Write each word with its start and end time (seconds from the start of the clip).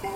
Hello 0.00 0.10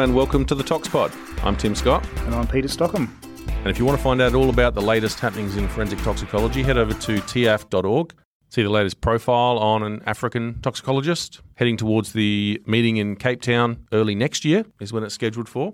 and 0.00 0.14
welcome 0.14 0.44
to 0.44 0.54
the 0.54 0.62
ToxPod. 0.62 1.14
I'm 1.44 1.56
Tim 1.56 1.74
Scott. 1.74 2.06
And 2.26 2.34
I'm 2.34 2.46
Peter 2.46 2.68
Stockham. 2.68 3.18
And 3.46 3.68
if 3.68 3.78
you 3.78 3.86
want 3.86 3.96
to 3.96 4.04
find 4.04 4.20
out 4.20 4.34
all 4.34 4.50
about 4.50 4.74
the 4.74 4.82
latest 4.82 5.18
happenings 5.18 5.56
in 5.56 5.66
forensic 5.68 5.98
toxicology, 6.00 6.62
head 6.62 6.76
over 6.76 6.92
to 6.92 7.16
tiaft.org. 7.16 8.12
See 8.50 8.62
the 8.62 8.68
latest 8.68 9.00
profile 9.00 9.58
on 9.58 9.82
an 9.82 10.02
African 10.04 10.60
toxicologist. 10.60 11.40
Heading 11.54 11.78
towards 11.78 12.12
the 12.12 12.60
meeting 12.66 12.98
in 12.98 13.16
Cape 13.16 13.40
Town 13.40 13.86
early 13.92 14.14
next 14.14 14.44
year 14.44 14.66
is 14.78 14.92
when 14.92 15.04
it's 15.04 15.14
scheduled 15.14 15.48
for. 15.48 15.72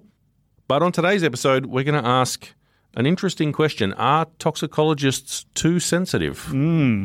But 0.68 0.84
on 0.84 0.92
today's 0.92 1.24
episode, 1.24 1.66
we're 1.66 1.82
going 1.82 2.00
to 2.00 2.08
ask 2.08 2.54
an 2.96 3.06
interesting 3.06 3.52
question 3.52 3.92
Are 3.94 4.26
toxicologists 4.38 5.46
too 5.54 5.80
sensitive? 5.80 6.44
Hmm. 6.46 7.04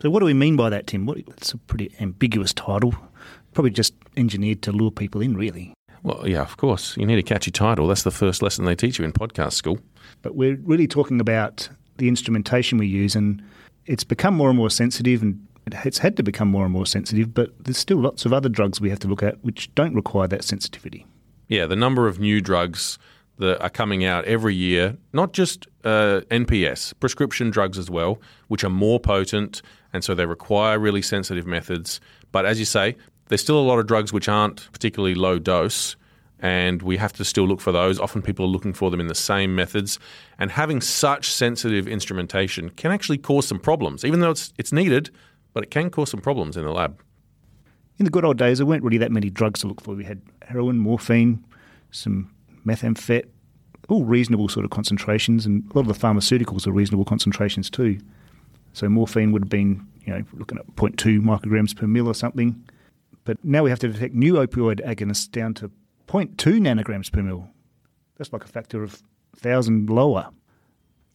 So, 0.00 0.10
what 0.10 0.20
do 0.20 0.26
we 0.26 0.34
mean 0.34 0.56
by 0.56 0.70
that, 0.70 0.86
Tim? 0.86 1.06
What, 1.06 1.18
it's 1.18 1.52
a 1.52 1.58
pretty 1.58 1.94
ambiguous 2.00 2.52
title. 2.52 2.94
Probably 3.52 3.70
just 3.70 3.94
engineered 4.16 4.62
to 4.62 4.72
lure 4.72 4.90
people 4.90 5.20
in, 5.20 5.36
really. 5.36 5.72
Well, 6.02 6.28
yeah, 6.28 6.42
of 6.42 6.56
course. 6.56 6.96
You 6.96 7.06
need 7.06 7.18
a 7.18 7.22
catchy 7.22 7.50
title. 7.50 7.86
That's 7.86 8.02
the 8.02 8.10
first 8.10 8.42
lesson 8.42 8.64
they 8.64 8.74
teach 8.74 8.98
you 8.98 9.04
in 9.04 9.12
podcast 9.12 9.52
school. 9.52 9.78
But 10.20 10.34
we're 10.34 10.56
really 10.56 10.86
talking 10.86 11.20
about 11.20 11.68
the 11.96 12.08
instrumentation 12.08 12.76
we 12.76 12.86
use, 12.86 13.14
and 13.16 13.42
it's 13.86 14.04
become 14.04 14.34
more 14.34 14.50
and 14.50 14.58
more 14.58 14.70
sensitive, 14.70 15.22
and 15.22 15.46
it's 15.66 15.98
had 15.98 16.16
to 16.16 16.22
become 16.22 16.48
more 16.48 16.64
and 16.64 16.72
more 16.72 16.86
sensitive, 16.86 17.32
but 17.32 17.52
there's 17.64 17.78
still 17.78 17.98
lots 17.98 18.26
of 18.26 18.32
other 18.32 18.48
drugs 18.48 18.80
we 18.80 18.90
have 18.90 18.98
to 19.00 19.08
look 19.08 19.22
at 19.22 19.42
which 19.42 19.74
don't 19.74 19.94
require 19.94 20.28
that 20.28 20.44
sensitivity. 20.44 21.06
Yeah, 21.48 21.66
the 21.66 21.76
number 21.76 22.06
of 22.06 22.18
new 22.18 22.40
drugs 22.40 22.98
that 23.38 23.60
are 23.62 23.70
coming 23.70 24.04
out 24.04 24.24
every 24.26 24.54
year, 24.54 24.96
not 25.12 25.32
just 25.32 25.66
uh, 25.84 26.20
NPS, 26.30 26.94
prescription 27.00 27.50
drugs 27.50 27.78
as 27.78 27.90
well, 27.90 28.20
which 28.48 28.64
are 28.64 28.70
more 28.70 29.00
potent, 29.00 29.60
and 29.92 30.04
so 30.04 30.14
they 30.14 30.26
require 30.26 30.78
really 30.78 31.02
sensitive 31.02 31.46
methods. 31.46 32.00
But 32.32 32.46
as 32.46 32.58
you 32.58 32.64
say, 32.64 32.96
there's 33.28 33.40
still 33.40 33.58
a 33.58 33.62
lot 33.62 33.78
of 33.78 33.86
drugs 33.86 34.12
which 34.12 34.28
aren't 34.28 34.70
particularly 34.72 35.14
low 35.14 35.38
dose, 35.38 35.96
and 36.40 36.82
we 36.82 36.96
have 36.96 37.12
to 37.14 37.24
still 37.24 37.46
look 37.46 37.60
for 37.60 37.72
those. 37.72 37.98
Often 37.98 38.22
people 38.22 38.44
are 38.44 38.48
looking 38.48 38.72
for 38.72 38.90
them 38.90 39.00
in 39.00 39.08
the 39.08 39.14
same 39.14 39.54
methods, 39.54 39.98
and 40.38 40.50
having 40.50 40.80
such 40.80 41.30
sensitive 41.30 41.88
instrumentation 41.88 42.70
can 42.70 42.92
actually 42.92 43.18
cause 43.18 43.48
some 43.48 43.58
problems, 43.58 44.04
even 44.04 44.20
though 44.20 44.30
it's 44.30 44.52
it's 44.58 44.72
needed, 44.72 45.10
but 45.52 45.64
it 45.64 45.70
can 45.70 45.90
cause 45.90 46.10
some 46.10 46.20
problems 46.20 46.56
in 46.56 46.64
the 46.64 46.72
lab. 46.72 47.00
In 47.98 48.04
the 48.04 48.10
good 48.10 48.24
old 48.24 48.36
days, 48.36 48.58
there 48.58 48.66
weren't 48.66 48.82
really 48.82 48.98
that 48.98 49.12
many 49.12 49.30
drugs 49.30 49.60
to 49.60 49.68
look 49.68 49.80
for. 49.80 49.94
We 49.94 50.04
had 50.04 50.20
heroin, 50.42 50.78
morphine, 50.78 51.44
some 51.92 52.33
methamphet, 52.66 53.26
all 53.88 54.04
reasonable 54.04 54.48
sort 54.48 54.64
of 54.64 54.70
concentrations, 54.70 55.46
and 55.46 55.64
a 55.70 55.78
lot 55.78 55.88
of 55.88 55.98
the 55.98 56.06
pharmaceuticals 56.06 56.66
are 56.66 56.72
reasonable 56.72 57.04
concentrations 57.04 57.70
too. 57.70 57.98
So 58.72 58.88
morphine 58.88 59.32
would 59.32 59.42
have 59.42 59.50
been, 59.50 59.86
you 60.04 60.12
know, 60.12 60.24
looking 60.32 60.58
at 60.58 60.66
0.2 60.76 61.20
micrograms 61.20 61.76
per 61.76 61.86
mil 61.86 62.08
or 62.08 62.14
something. 62.14 62.62
But 63.24 63.42
now 63.44 63.62
we 63.62 63.70
have 63.70 63.78
to 63.80 63.88
detect 63.88 64.14
new 64.14 64.34
opioid 64.34 64.84
agonists 64.84 65.30
down 65.30 65.54
to 65.54 65.70
0.2 66.08 66.34
nanograms 66.60 67.10
per 67.10 67.22
mil. 67.22 67.48
That's 68.16 68.32
like 68.32 68.44
a 68.44 68.48
factor 68.48 68.82
of 68.82 69.02
1,000 69.40 69.88
lower. 69.88 70.30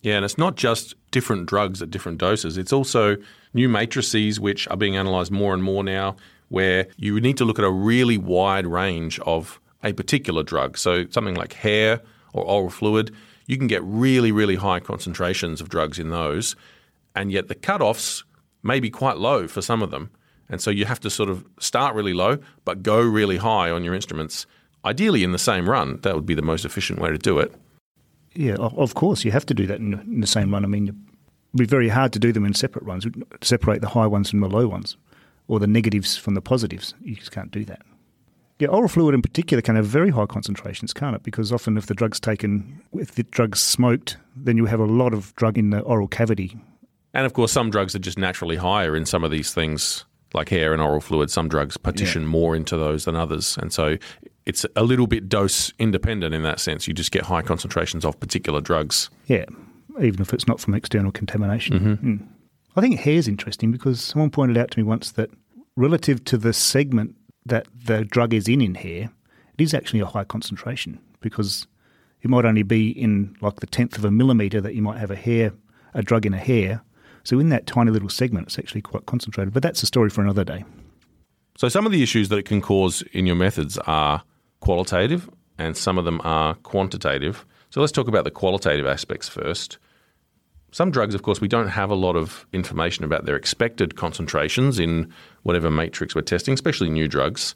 Yeah, 0.01 0.15
and 0.15 0.25
it's 0.25 0.37
not 0.37 0.55
just 0.55 0.95
different 1.11 1.47
drugs 1.47 1.81
at 1.81 1.91
different 1.91 2.19
doses. 2.19 2.57
It's 2.57 2.71
also 2.71 3.17
new 3.53 3.67
matrices 3.67 4.39
which 4.39 4.67
are 4.69 4.77
being 4.77 4.95
analysed 4.95 5.31
more 5.31 5.53
and 5.53 5.61
more 5.61 5.83
now, 5.83 6.15
where 6.47 6.87
you 6.97 7.13
would 7.13 7.23
need 7.23 7.37
to 7.37 7.45
look 7.45 7.59
at 7.59 7.65
a 7.65 7.71
really 7.71 8.17
wide 8.17 8.65
range 8.65 9.19
of 9.19 9.59
a 9.83 9.93
particular 9.93 10.43
drug. 10.43 10.77
So 10.77 11.05
something 11.09 11.35
like 11.35 11.53
hair 11.53 12.01
or 12.33 12.43
oral 12.43 12.69
fluid, 12.69 13.13
you 13.47 13.57
can 13.57 13.67
get 13.67 13.83
really, 13.83 14.31
really 14.31 14.55
high 14.55 14.79
concentrations 14.79 15.61
of 15.61 15.69
drugs 15.69 15.99
in 15.99 16.09
those, 16.09 16.55
and 17.15 17.31
yet 17.31 17.47
the 17.47 17.55
cutoffs 17.55 18.23
may 18.61 18.79
be 18.79 18.89
quite 18.89 19.17
low 19.17 19.47
for 19.47 19.61
some 19.61 19.81
of 19.81 19.91
them. 19.91 20.11
And 20.49 20.61
so 20.61 20.71
you 20.71 20.85
have 20.85 20.99
to 21.01 21.09
sort 21.09 21.29
of 21.29 21.45
start 21.59 21.95
really 21.95 22.13
low, 22.13 22.37
but 22.65 22.83
go 22.83 22.99
really 23.01 23.37
high 23.37 23.69
on 23.69 23.83
your 23.83 23.93
instruments. 23.93 24.45
Ideally, 24.83 25.23
in 25.23 25.31
the 25.31 25.39
same 25.39 25.69
run, 25.69 25.99
that 26.01 26.15
would 26.15 26.25
be 26.25 26.33
the 26.33 26.41
most 26.41 26.65
efficient 26.65 26.99
way 26.99 27.09
to 27.09 27.17
do 27.17 27.39
it. 27.39 27.53
Yeah, 28.33 28.55
of 28.55 28.95
course, 28.95 29.25
you 29.25 29.31
have 29.31 29.45
to 29.47 29.53
do 29.53 29.65
that 29.67 29.79
in, 29.79 30.21
the 30.21 30.27
same 30.27 30.51
run. 30.51 30.63
I 30.63 30.67
mean, 30.67 30.83
it'd 30.83 30.97
be 31.55 31.65
very 31.65 31.89
hard 31.89 32.13
to 32.13 32.19
do 32.19 32.31
them 32.31 32.45
in 32.45 32.53
separate 32.53 32.85
runs, 32.85 33.05
separate 33.41 33.81
the 33.81 33.89
high 33.89 34.07
ones 34.07 34.29
from 34.29 34.39
the 34.39 34.49
low 34.49 34.67
ones, 34.67 34.97
or 35.47 35.59
the 35.59 35.67
negatives 35.67 36.15
from 36.15 36.35
the 36.35 36.41
positives. 36.41 36.93
You 37.01 37.15
just 37.15 37.31
can't 37.31 37.51
do 37.51 37.65
that. 37.65 37.81
Yeah, 38.59 38.67
oral 38.67 38.89
fluid 38.89 39.15
in 39.15 39.21
particular 39.21 39.61
can 39.61 39.77
have 39.77 39.85
very 39.85 40.09
high 40.09 40.25
concentrations, 40.25 40.93
can't 40.93 41.15
it? 41.15 41.23
Because 41.23 41.51
often 41.53 41.77
if 41.77 41.85
the 41.85 41.93
drug's 41.93 42.19
taken, 42.19 42.81
if 42.93 43.15
the 43.15 43.23
drug's 43.23 43.61
smoked, 43.61 44.17
then 44.35 44.57
you 44.57 44.65
have 44.65 44.81
a 44.81 44.85
lot 44.85 45.13
of 45.13 45.33
drug 45.35 45.57
in 45.57 45.69
the 45.69 45.79
oral 45.79 46.09
cavity. 46.09 46.57
And 47.13 47.25
of 47.25 47.33
course, 47.33 47.53
some 47.53 47.69
drugs 47.69 47.95
are 47.95 47.99
just 47.99 48.17
naturally 48.17 48.57
higher 48.57 48.95
in 48.95 49.05
some 49.05 49.23
of 49.23 49.31
these 49.31 49.53
things, 49.53 50.05
like 50.33 50.49
hair 50.49 50.73
and 50.73 50.81
oral 50.81 50.99
fluid. 50.99 51.31
Some 51.31 51.47
drugs 51.47 51.77
partition 51.77 52.25
more 52.25 52.53
into 52.53 52.77
those 52.77 53.05
than 53.05 53.15
others. 53.15 53.57
And 53.57 53.71
so 53.71 53.97
it's 54.45 54.65
a 54.75 54.83
little 54.83 55.07
bit 55.07 55.29
dose 55.29 55.71
independent 55.79 56.35
in 56.35 56.43
that 56.43 56.59
sense. 56.59 56.85
You 56.85 56.93
just 56.93 57.11
get 57.11 57.23
high 57.23 57.41
concentrations 57.41 58.03
of 58.03 58.19
particular 58.19 58.59
drugs. 58.59 59.09
Yeah, 59.27 59.45
even 60.01 60.21
if 60.21 60.33
it's 60.33 60.47
not 60.47 60.59
from 60.59 60.73
external 60.73 61.13
contamination. 61.13 61.97
Mm. 61.97 62.27
I 62.75 62.81
think 62.81 62.99
hair's 62.99 63.27
interesting 63.27 63.71
because 63.71 64.01
someone 64.01 64.29
pointed 64.29 64.57
out 64.57 64.71
to 64.71 64.79
me 64.79 64.83
once 64.83 65.11
that 65.13 65.29
relative 65.75 66.25
to 66.25 66.37
the 66.37 66.51
segment 66.51 67.15
that 67.45 67.67
the 67.85 68.05
drug 68.05 68.33
is 68.33 68.47
in 68.47 68.61
in 68.61 68.75
here, 68.75 69.09
it 69.57 69.63
is 69.63 69.73
actually 69.73 69.99
a 69.99 70.05
high 70.05 70.23
concentration 70.23 70.99
because 71.21 71.67
it 72.21 72.29
might 72.29 72.45
only 72.45 72.63
be 72.63 72.89
in 72.89 73.35
like 73.41 73.59
the 73.59 73.67
tenth 73.67 73.97
of 73.97 74.05
a 74.05 74.11
millimeter 74.11 74.61
that 74.61 74.75
you 74.75 74.81
might 74.81 74.99
have 74.99 75.11
a 75.11 75.15
hair, 75.15 75.51
a 75.93 76.01
drug 76.01 76.25
in 76.25 76.33
a 76.33 76.37
hair. 76.37 76.81
So 77.23 77.39
in 77.39 77.49
that 77.49 77.65
tiny 77.65 77.91
little 77.91 78.09
segment, 78.09 78.47
it's 78.47 78.59
actually 78.59 78.81
quite 78.81 79.05
concentrated. 79.05 79.53
But 79.53 79.63
that's 79.63 79.83
a 79.83 79.85
story 79.85 80.09
for 80.09 80.21
another 80.21 80.43
day. 80.43 80.65
So 81.57 81.67
some 81.67 81.85
of 81.85 81.91
the 81.91 82.01
issues 82.01 82.29
that 82.29 82.37
it 82.37 82.45
can 82.45 82.61
cause 82.61 83.01
in 83.11 83.25
your 83.25 83.35
methods 83.35 83.77
are 83.79 84.23
qualitative 84.61 85.29
and 85.57 85.75
some 85.75 85.97
of 85.97 86.05
them 86.05 86.21
are 86.23 86.55
quantitative. 86.55 87.45
So 87.69 87.81
let's 87.81 87.91
talk 87.91 88.07
about 88.07 88.23
the 88.23 88.31
qualitative 88.31 88.87
aspects 88.87 89.27
first. 89.27 89.77
Some 90.71 90.91
drugs, 90.91 91.15
of 91.15 91.23
course, 91.23 91.41
we 91.41 91.47
don't 91.47 91.69
have 91.69 91.89
a 91.89 91.95
lot 91.95 92.15
of 92.15 92.45
information 92.53 93.03
about 93.03 93.25
their 93.25 93.35
expected 93.35 93.95
concentrations 93.95 94.79
in 94.79 95.11
whatever 95.43 95.71
matrix 95.71 96.13
we're 96.13 96.21
testing, 96.21 96.53
especially 96.53 96.89
new 96.89 97.07
drugs. 97.07 97.55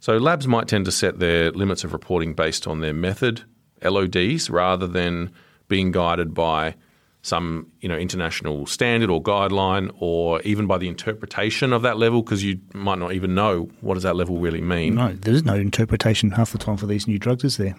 So 0.00 0.16
labs 0.16 0.48
might 0.48 0.66
tend 0.66 0.86
to 0.86 0.92
set 0.92 1.18
their 1.18 1.52
limits 1.52 1.84
of 1.84 1.92
reporting 1.92 2.34
based 2.34 2.66
on 2.66 2.80
their 2.80 2.94
method, 2.94 3.44
LODs, 3.82 4.50
rather 4.50 4.86
than 4.86 5.30
being 5.68 5.92
guided 5.92 6.34
by 6.34 6.74
some 7.22 7.70
you 7.80 7.88
know 7.88 7.96
international 7.96 8.66
standard 8.66 9.10
or 9.10 9.22
guideline 9.22 9.94
or 9.98 10.40
even 10.40 10.66
by 10.66 10.78
the 10.78 10.88
interpretation 10.88 11.70
of 11.72 11.82
that 11.82 11.98
level 11.98 12.22
because 12.22 12.42
you 12.42 12.58
might 12.72 12.98
not 12.98 13.12
even 13.12 13.34
know 13.34 13.68
what 13.82 13.92
does 13.94 14.02
that 14.04 14.16
level 14.16 14.38
really 14.38 14.62
mean. 14.62 14.94
No, 14.94 15.12
there's 15.12 15.44
no 15.44 15.54
interpretation 15.54 16.30
half 16.30 16.52
the 16.52 16.58
time 16.58 16.78
for 16.78 16.86
these 16.86 17.06
new 17.06 17.18
drugs, 17.18 17.44
is 17.44 17.58
there? 17.58 17.76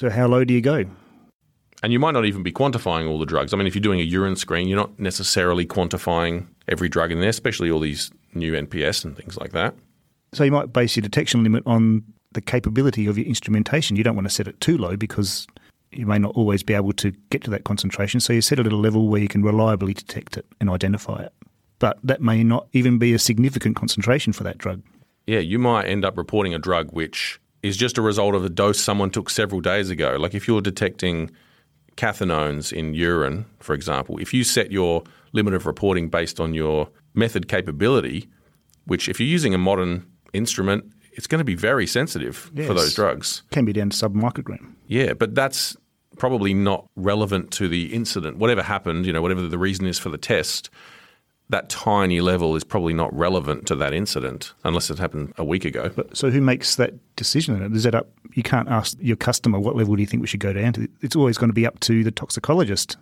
So 0.00 0.10
how 0.10 0.26
low 0.26 0.44
do 0.44 0.54
you 0.54 0.60
go? 0.60 0.84
And 1.82 1.92
you 1.92 1.98
might 1.98 2.12
not 2.12 2.24
even 2.24 2.42
be 2.42 2.52
quantifying 2.52 3.08
all 3.08 3.18
the 3.18 3.26
drugs. 3.26 3.52
I 3.52 3.56
mean, 3.56 3.66
if 3.66 3.74
you're 3.74 3.82
doing 3.82 4.00
a 4.00 4.04
urine 4.04 4.36
screen, 4.36 4.66
you're 4.66 4.78
not 4.78 4.98
necessarily 4.98 5.66
quantifying 5.66 6.46
every 6.68 6.88
drug 6.88 7.12
in 7.12 7.20
there, 7.20 7.28
especially 7.28 7.70
all 7.70 7.80
these 7.80 8.10
new 8.34 8.52
NPS 8.52 9.04
and 9.04 9.16
things 9.16 9.36
like 9.36 9.52
that. 9.52 9.74
So 10.32 10.44
you 10.44 10.52
might 10.52 10.72
base 10.72 10.96
your 10.96 11.02
detection 11.02 11.42
limit 11.42 11.62
on 11.66 12.02
the 12.32 12.40
capability 12.40 13.06
of 13.06 13.18
your 13.18 13.26
instrumentation. 13.26 13.96
You 13.96 14.04
don't 14.04 14.16
want 14.16 14.26
to 14.26 14.34
set 14.34 14.48
it 14.48 14.60
too 14.60 14.78
low 14.78 14.96
because 14.96 15.46
you 15.92 16.06
may 16.06 16.18
not 16.18 16.34
always 16.34 16.62
be 16.62 16.74
able 16.74 16.92
to 16.94 17.12
get 17.30 17.42
to 17.44 17.50
that 17.50 17.64
concentration. 17.64 18.20
So 18.20 18.32
you 18.32 18.40
set 18.40 18.58
it 18.58 18.66
at 18.66 18.72
a 18.72 18.76
level 18.76 19.08
where 19.08 19.20
you 19.20 19.28
can 19.28 19.42
reliably 19.42 19.94
detect 19.94 20.36
it 20.36 20.46
and 20.60 20.68
identify 20.68 21.22
it. 21.22 21.32
But 21.78 21.98
that 22.02 22.20
may 22.22 22.42
not 22.42 22.68
even 22.72 22.98
be 22.98 23.12
a 23.14 23.18
significant 23.18 23.76
concentration 23.76 24.32
for 24.32 24.44
that 24.44 24.58
drug. 24.58 24.82
Yeah, 25.26 25.40
you 25.40 25.58
might 25.58 25.86
end 25.86 26.04
up 26.04 26.16
reporting 26.16 26.54
a 26.54 26.58
drug 26.58 26.92
which 26.92 27.40
is 27.62 27.76
just 27.76 27.98
a 27.98 28.02
result 28.02 28.34
of 28.34 28.44
a 28.44 28.48
dose 28.48 28.80
someone 28.80 29.10
took 29.10 29.28
several 29.28 29.60
days 29.60 29.90
ago. 29.90 30.16
Like 30.18 30.34
if 30.34 30.46
you're 30.46 30.60
detecting 30.60 31.30
cathinones 31.96 32.72
in 32.72 32.94
urine, 32.94 33.46
for 33.60 33.74
example, 33.74 34.18
if 34.18 34.34
you 34.34 34.44
set 34.44 34.70
your 34.70 35.02
limit 35.32 35.54
of 35.54 35.66
reporting 35.66 36.08
based 36.08 36.40
on 36.40 36.54
your 36.54 36.88
method 37.14 37.48
capability, 37.48 38.28
which 38.84 39.08
if 39.08 39.18
you're 39.18 39.28
using 39.28 39.54
a 39.54 39.58
modern 39.58 40.06
instrument, 40.32 40.84
it's 41.12 41.26
going 41.26 41.38
to 41.38 41.44
be 41.44 41.54
very 41.54 41.86
sensitive 41.86 42.36
for 42.36 42.74
those 42.74 42.94
drugs. 42.94 43.42
Can 43.50 43.64
be 43.64 43.72
down 43.72 43.90
to 43.90 43.96
sub-microgram. 43.96 44.74
Yeah, 44.86 45.14
but 45.14 45.34
that's 45.34 45.76
probably 46.18 46.54
not 46.54 46.86
relevant 46.94 47.50
to 47.52 47.68
the 47.68 47.94
incident. 47.94 48.36
Whatever 48.36 48.62
happened, 48.62 49.06
you 49.06 49.12
know, 49.12 49.22
whatever 49.22 49.42
the 49.42 49.58
reason 49.58 49.86
is 49.86 49.98
for 49.98 50.10
the 50.10 50.18
test, 50.18 50.70
that 51.48 51.68
tiny 51.68 52.20
level 52.20 52.56
is 52.56 52.64
probably 52.64 52.92
not 52.92 53.16
relevant 53.16 53.66
to 53.68 53.76
that 53.76 53.92
incident 53.92 54.52
unless 54.64 54.90
it 54.90 54.98
happened 54.98 55.32
a 55.38 55.44
week 55.44 55.64
ago. 55.64 55.90
But 55.94 56.16
so 56.16 56.30
who 56.30 56.40
makes 56.40 56.74
that 56.76 56.94
decision? 57.14 57.62
Is 57.74 57.84
that 57.84 57.94
up? 57.94 58.08
You 58.34 58.42
can't 58.42 58.68
ask 58.68 58.96
your 59.00 59.16
customer 59.16 59.58
what 59.60 59.76
level 59.76 59.94
do 59.94 60.02
you 60.02 60.06
think 60.06 60.20
we 60.22 60.26
should 60.26 60.40
go 60.40 60.52
down 60.52 60.72
to. 60.72 60.88
It's 61.02 61.14
always 61.14 61.38
going 61.38 61.50
to 61.50 61.54
be 61.54 61.64
up 61.64 61.78
to 61.80 62.02
the 62.02 62.10
toxicologist. 62.10 62.96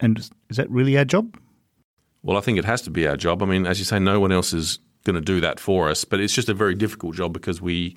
And 0.00 0.18
is 0.48 0.56
that 0.56 0.70
really 0.70 0.96
our 0.96 1.04
job? 1.04 1.38
Well, 2.22 2.36
I 2.36 2.40
think 2.40 2.58
it 2.58 2.64
has 2.64 2.82
to 2.82 2.90
be 2.90 3.06
our 3.06 3.16
job. 3.16 3.42
I 3.42 3.46
mean, 3.46 3.66
as 3.66 3.78
you 3.78 3.84
say, 3.84 3.98
no 3.98 4.20
one 4.20 4.32
else 4.32 4.52
is 4.52 4.78
going 5.04 5.14
to 5.14 5.20
do 5.20 5.40
that 5.40 5.60
for 5.60 5.88
us, 5.88 6.04
but 6.04 6.18
it's 6.18 6.34
just 6.34 6.48
a 6.48 6.54
very 6.54 6.74
difficult 6.74 7.14
job 7.14 7.32
because 7.32 7.60
we 7.60 7.96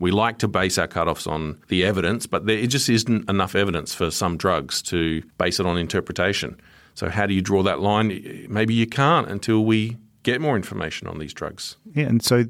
We 0.00 0.12
like 0.12 0.38
to 0.38 0.48
base 0.48 0.78
our 0.78 0.86
cutoffs 0.86 1.26
on 1.26 1.60
the 1.68 1.84
evidence, 1.84 2.26
but 2.26 2.46
there 2.46 2.64
just 2.66 2.88
isn't 2.88 3.28
enough 3.28 3.56
evidence 3.56 3.94
for 3.94 4.10
some 4.10 4.36
drugs 4.36 4.80
to 4.82 5.22
base 5.38 5.58
it 5.58 5.66
on 5.66 5.76
interpretation. 5.76 6.60
So, 6.98 7.08
how 7.08 7.26
do 7.26 7.32
you 7.32 7.42
draw 7.42 7.62
that 7.62 7.78
line? 7.78 8.46
Maybe 8.50 8.74
you 8.74 8.84
can't 8.84 9.30
until 9.30 9.64
we 9.64 9.96
get 10.24 10.40
more 10.40 10.56
information 10.56 11.06
on 11.06 11.20
these 11.20 11.32
drugs. 11.32 11.76
Yeah, 11.94 12.06
and 12.06 12.20
so 12.20 12.46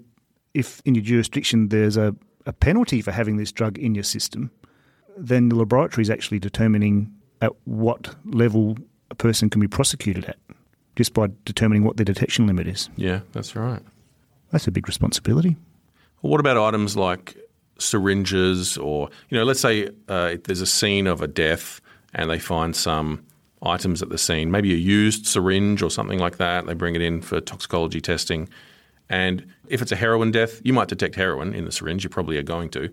if 0.54 0.80
in 0.86 0.94
your 0.94 1.04
jurisdiction 1.04 1.68
there's 1.68 1.98
a, 1.98 2.16
a 2.46 2.54
penalty 2.54 3.02
for 3.02 3.12
having 3.12 3.36
this 3.36 3.52
drug 3.52 3.76
in 3.76 3.94
your 3.94 4.04
system, 4.04 4.50
then 5.18 5.50
the 5.50 5.54
laboratory 5.54 6.00
is 6.00 6.08
actually 6.08 6.38
determining 6.38 7.12
at 7.42 7.52
what 7.64 8.16
level 8.24 8.78
a 9.10 9.14
person 9.14 9.50
can 9.50 9.60
be 9.60 9.68
prosecuted 9.68 10.24
at 10.24 10.38
just 10.96 11.12
by 11.12 11.28
determining 11.44 11.84
what 11.84 11.98
their 11.98 12.06
detection 12.06 12.46
limit 12.46 12.66
is. 12.66 12.88
Yeah, 12.96 13.20
that's 13.32 13.54
right. 13.54 13.82
That's 14.50 14.66
a 14.66 14.70
big 14.70 14.88
responsibility. 14.88 15.58
Well, 16.22 16.30
what 16.30 16.40
about 16.40 16.56
items 16.56 16.96
like 16.96 17.36
syringes 17.78 18.78
or, 18.78 19.10
you 19.28 19.36
know, 19.36 19.44
let's 19.44 19.60
say 19.60 19.90
uh, 20.08 20.36
there's 20.44 20.62
a 20.62 20.66
scene 20.66 21.06
of 21.06 21.20
a 21.20 21.28
death 21.28 21.82
and 22.14 22.30
they 22.30 22.38
find 22.38 22.74
some 22.74 23.26
items 23.62 24.02
at 24.02 24.08
the 24.08 24.18
scene, 24.18 24.50
maybe 24.50 24.72
a 24.72 24.76
used 24.76 25.26
syringe 25.26 25.82
or 25.82 25.90
something 25.90 26.18
like 26.18 26.36
that. 26.38 26.66
They 26.66 26.74
bring 26.74 26.94
it 26.94 27.02
in 27.02 27.22
for 27.22 27.40
toxicology 27.40 28.00
testing. 28.00 28.48
And 29.08 29.46
if 29.68 29.82
it's 29.82 29.92
a 29.92 29.96
heroin 29.96 30.30
death, 30.30 30.60
you 30.64 30.72
might 30.72 30.88
detect 30.88 31.14
heroin 31.14 31.54
in 31.54 31.64
the 31.64 31.72
syringe. 31.72 32.04
You 32.04 32.10
probably 32.10 32.36
are 32.38 32.42
going 32.42 32.68
to. 32.70 32.90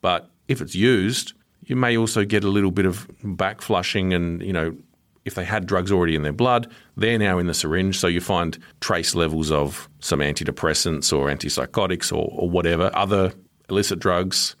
But 0.00 0.30
if 0.48 0.60
it's 0.60 0.74
used, 0.74 1.32
you 1.64 1.76
may 1.76 1.96
also 1.96 2.24
get 2.24 2.44
a 2.44 2.48
little 2.48 2.70
bit 2.70 2.86
of 2.86 3.06
back 3.22 3.62
flushing 3.62 4.12
and, 4.12 4.42
you 4.42 4.52
know, 4.52 4.76
if 5.24 5.34
they 5.34 5.44
had 5.44 5.66
drugs 5.66 5.90
already 5.90 6.14
in 6.14 6.22
their 6.22 6.32
blood, 6.32 6.70
they're 6.96 7.18
now 7.18 7.38
in 7.38 7.46
the 7.46 7.54
syringe. 7.54 7.98
So 7.98 8.06
you 8.06 8.20
find 8.20 8.58
trace 8.80 9.14
levels 9.14 9.50
of 9.50 9.88
some 10.00 10.20
antidepressants 10.20 11.16
or 11.16 11.28
antipsychotics 11.28 12.12
or, 12.12 12.28
or 12.30 12.50
whatever, 12.50 12.90
other 12.94 13.32
illicit 13.70 14.00
drugs. 14.00 14.54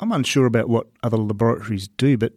I'm 0.00 0.12
unsure 0.12 0.46
about 0.46 0.68
what 0.68 0.86
other 1.02 1.18
laboratories 1.18 1.88
do, 1.88 2.16
but 2.16 2.32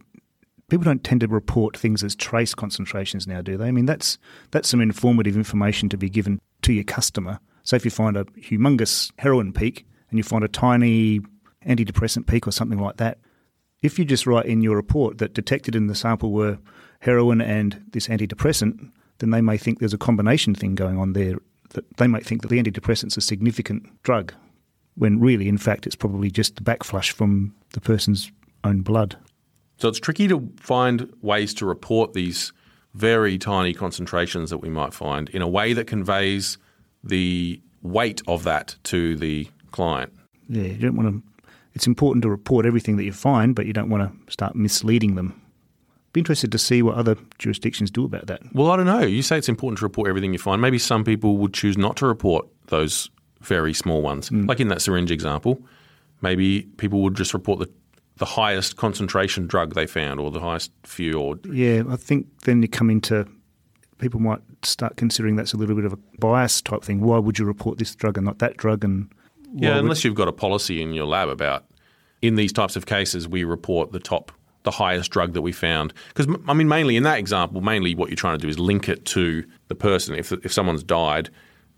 people 0.69 0.83
don't 0.83 1.03
tend 1.03 1.21
to 1.21 1.27
report 1.27 1.77
things 1.77 2.03
as 2.03 2.15
trace 2.15 2.53
concentrations 2.53 3.27
now, 3.27 3.41
do 3.41 3.57
they? 3.57 3.67
I 3.67 3.71
mean, 3.71 3.85
that's 3.85 4.17
that's 4.51 4.69
some 4.69 4.81
informative 4.81 5.35
information 5.35 5.89
to 5.89 5.97
be 5.97 6.09
given 6.09 6.39
to 6.63 6.73
your 6.73 6.83
customer. 6.83 7.39
So 7.63 7.75
if 7.75 7.85
you 7.85 7.91
find 7.91 8.15
a 8.15 8.25
humongous 8.25 9.11
heroin 9.17 9.53
peak 9.53 9.85
and 10.09 10.17
you 10.17 10.23
find 10.23 10.43
a 10.43 10.49
tiny 10.49 11.21
antidepressant 11.65 12.27
peak 12.27 12.47
or 12.47 12.51
something 12.51 12.79
like 12.79 12.97
that, 12.97 13.19
if 13.81 13.99
you 13.99 14.05
just 14.05 14.25
write 14.25 14.45
in 14.45 14.61
your 14.61 14.75
report 14.75 15.17
that 15.17 15.33
detected 15.33 15.75
in 15.75 15.87
the 15.87 15.95
sample 15.95 16.31
were 16.31 16.59
heroin 17.01 17.41
and 17.41 17.83
this 17.91 18.07
antidepressant, 18.07 18.91
then 19.19 19.31
they 19.31 19.41
may 19.41 19.57
think 19.57 19.79
there's 19.79 19.93
a 19.93 19.97
combination 19.97 20.55
thing 20.55 20.75
going 20.75 20.97
on 20.97 21.13
there. 21.13 21.35
That 21.71 21.97
they 21.97 22.07
might 22.07 22.25
think 22.25 22.41
that 22.41 22.47
the 22.47 22.61
antidepressant's 22.61 23.17
a 23.17 23.21
significant 23.21 24.01
drug, 24.03 24.33
when 24.95 25.19
really, 25.19 25.49
in 25.49 25.57
fact, 25.57 25.85
it's 25.85 25.97
probably 25.97 26.31
just 26.31 26.55
the 26.55 26.63
backflush 26.63 27.11
from 27.11 27.53
the 27.73 27.81
person's 27.81 28.31
own 28.63 28.81
blood. 28.81 29.17
So 29.77 29.87
it's 29.87 29.99
tricky 29.99 30.27
to 30.27 30.49
find 30.59 31.11
ways 31.21 31.53
to 31.55 31.65
report 31.65 32.13
these 32.13 32.51
very 32.93 33.37
tiny 33.37 33.73
concentrations 33.73 34.49
that 34.49 34.57
we 34.57 34.69
might 34.69 34.93
find 34.93 35.29
in 35.29 35.41
a 35.41 35.47
way 35.47 35.73
that 35.73 35.85
conveys 35.85 36.57
the 37.03 37.61
weight 37.83 38.21
of 38.27 38.43
that 38.43 38.75
to 38.85 39.15
the 39.15 39.47
client. 39.71 40.11
Yeah, 40.49 40.63
you 40.63 40.77
don't 40.77 40.95
want 40.95 41.09
to. 41.09 41.49
It's 41.73 41.85
important 41.85 42.23
to 42.23 42.29
report 42.29 42.65
everything 42.65 42.97
that 42.97 43.03
you 43.03 43.13
find, 43.13 43.53
but 43.53 43.67
you 43.67 43.73
don't 43.73 43.89
want 43.89 44.03
to 44.25 44.31
start 44.31 44.55
misleading 44.55 45.13
them. 45.13 45.39
Be 46.11 46.21
interested 46.21 46.51
to 46.51 46.57
see 46.57 46.81
what 46.81 46.95
other 46.95 47.15
jurisdictions 47.37 47.91
do 47.91 48.03
about 48.03 48.25
that. 48.27 48.41
Well, 48.53 48.71
I 48.71 48.77
don't 48.77 48.87
know. 48.87 49.01
You 49.01 49.21
say 49.21 49.37
it's 49.37 49.49
important 49.49 49.77
to 49.79 49.85
report 49.85 50.09
everything 50.09 50.33
you 50.33 50.39
find. 50.39 50.59
Maybe 50.59 50.79
some 50.79 51.03
people 51.03 51.37
would 51.37 51.53
choose 51.53 51.77
not 51.77 51.97
to 51.97 52.07
report 52.07 52.47
those 52.67 53.11
very 53.41 53.75
small 53.75 54.01
ones, 54.01 54.31
mm. 54.31 54.47
like 54.47 54.59
in 54.59 54.69
that 54.69 54.81
syringe 54.81 55.11
example. 55.11 55.61
Maybe 56.21 56.63
people 56.77 57.01
would 57.03 57.15
just 57.15 57.35
report 57.35 57.59
the 57.59 57.69
the 58.17 58.25
highest 58.25 58.77
concentration 58.77 59.47
drug 59.47 59.75
they 59.75 59.85
found 59.85 60.19
or 60.19 60.31
the 60.31 60.39
highest 60.39 60.71
few 60.83 61.19
or 61.19 61.37
yeah 61.51 61.83
i 61.89 61.95
think 61.95 62.27
then 62.41 62.61
you 62.61 62.67
come 62.67 62.89
into 62.89 63.27
people 63.97 64.19
might 64.19 64.41
start 64.63 64.97
considering 64.97 65.35
that's 65.35 65.53
a 65.53 65.57
little 65.57 65.75
bit 65.75 65.85
of 65.85 65.93
a 65.93 65.97
bias 66.19 66.61
type 66.61 66.83
thing. 66.83 67.01
Why 67.01 67.17
would 67.17 67.39
you 67.39 67.45
report 67.45 67.77
this 67.77 67.95
drug 67.95 68.17
and 68.17 68.25
not 68.25 68.39
that 68.39 68.57
drug 68.57 68.83
and 68.83 69.11
yeah 69.53 69.77
unless 69.77 70.03
you've 70.03 70.15
got 70.15 70.27
a 70.27 70.33
policy 70.33 70.81
in 70.81 70.93
your 70.93 71.05
lab 71.05 71.29
about 71.29 71.65
in 72.21 72.35
these 72.35 72.51
types 72.51 72.75
of 72.75 72.85
cases 72.85 73.27
we 73.27 73.43
report 73.43 73.91
the 73.91 73.99
top 73.99 74.31
the 74.63 74.71
highest 74.71 75.11
drug 75.11 75.33
that 75.33 75.41
we 75.41 75.51
found. 75.51 75.93
Because 76.09 76.27
i 76.47 76.53
mean 76.53 76.67
mainly 76.67 76.95
in 76.95 77.03
that 77.03 77.19
example 77.19 77.61
mainly 77.61 77.95
what 77.95 78.09
you're 78.09 78.15
trying 78.15 78.37
to 78.37 78.41
do 78.41 78.49
is 78.49 78.59
link 78.59 78.89
it 78.89 79.05
to 79.05 79.43
the 79.67 79.75
person. 79.75 80.15
If 80.15 80.31
if 80.31 80.51
someone's 80.51 80.83
died 80.83 81.29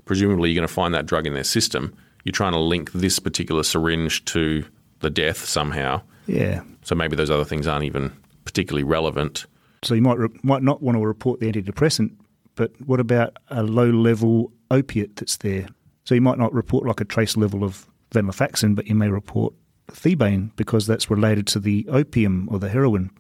presumably 0.06 0.50
you're 0.50 0.56
going 0.56 0.68
to 0.68 0.74
find 0.74 0.94
that 0.94 1.06
drug 1.06 1.28
in 1.28 1.34
their 1.34 1.44
system. 1.44 1.96
You're 2.24 2.34
trying 2.34 2.54
to 2.54 2.60
link 2.60 2.92
this 2.92 3.20
particular 3.20 3.64
syringe 3.64 4.26
to 4.26 4.66
the 5.00 5.10
death 5.10 5.46
somehow 5.46 6.02
yeah. 6.30 6.62
So 6.84 6.96
maybe 6.96 7.16
those 7.16 7.30
other 7.30 7.46
things 7.46 7.68
aren't 7.68 7.86
even 7.86 8.12
particularly 8.46 8.84
relevant. 8.84 9.46
So 9.84 9.94
you 9.94 10.02
might 10.02 10.18
re- 10.18 10.40
might 10.44 10.64
not 10.64 10.82
want 10.82 10.98
to 10.98 11.06
report 11.06 11.40
the 11.40 11.52
antidepressant, 11.52 12.16
but 12.56 12.72
what 12.86 13.00
about 13.00 13.38
a 13.50 13.64
low 13.64 13.90
level 13.90 14.52
opiate 14.72 15.16
that's 15.16 15.38
there? 15.38 15.68
So 16.06 16.16
you 16.16 16.22
might 16.22 16.38
not 16.38 16.54
report 16.54 16.86
like 16.86 17.02
a 17.02 17.06
trace 17.06 17.38
level 17.38 17.64
of 17.64 17.88
venlafaxine, 18.12 18.76
but 18.76 18.88
you 18.88 18.96
may 18.96 19.10
report 19.10 19.54
thebaine 19.92 20.56
because 20.56 20.88
that's 20.88 21.10
related 21.10 21.48
to 21.48 21.60
the 21.60 21.86
opium 21.90 22.48
or 22.52 22.60
the 22.60 22.70
heroin. 22.70 23.12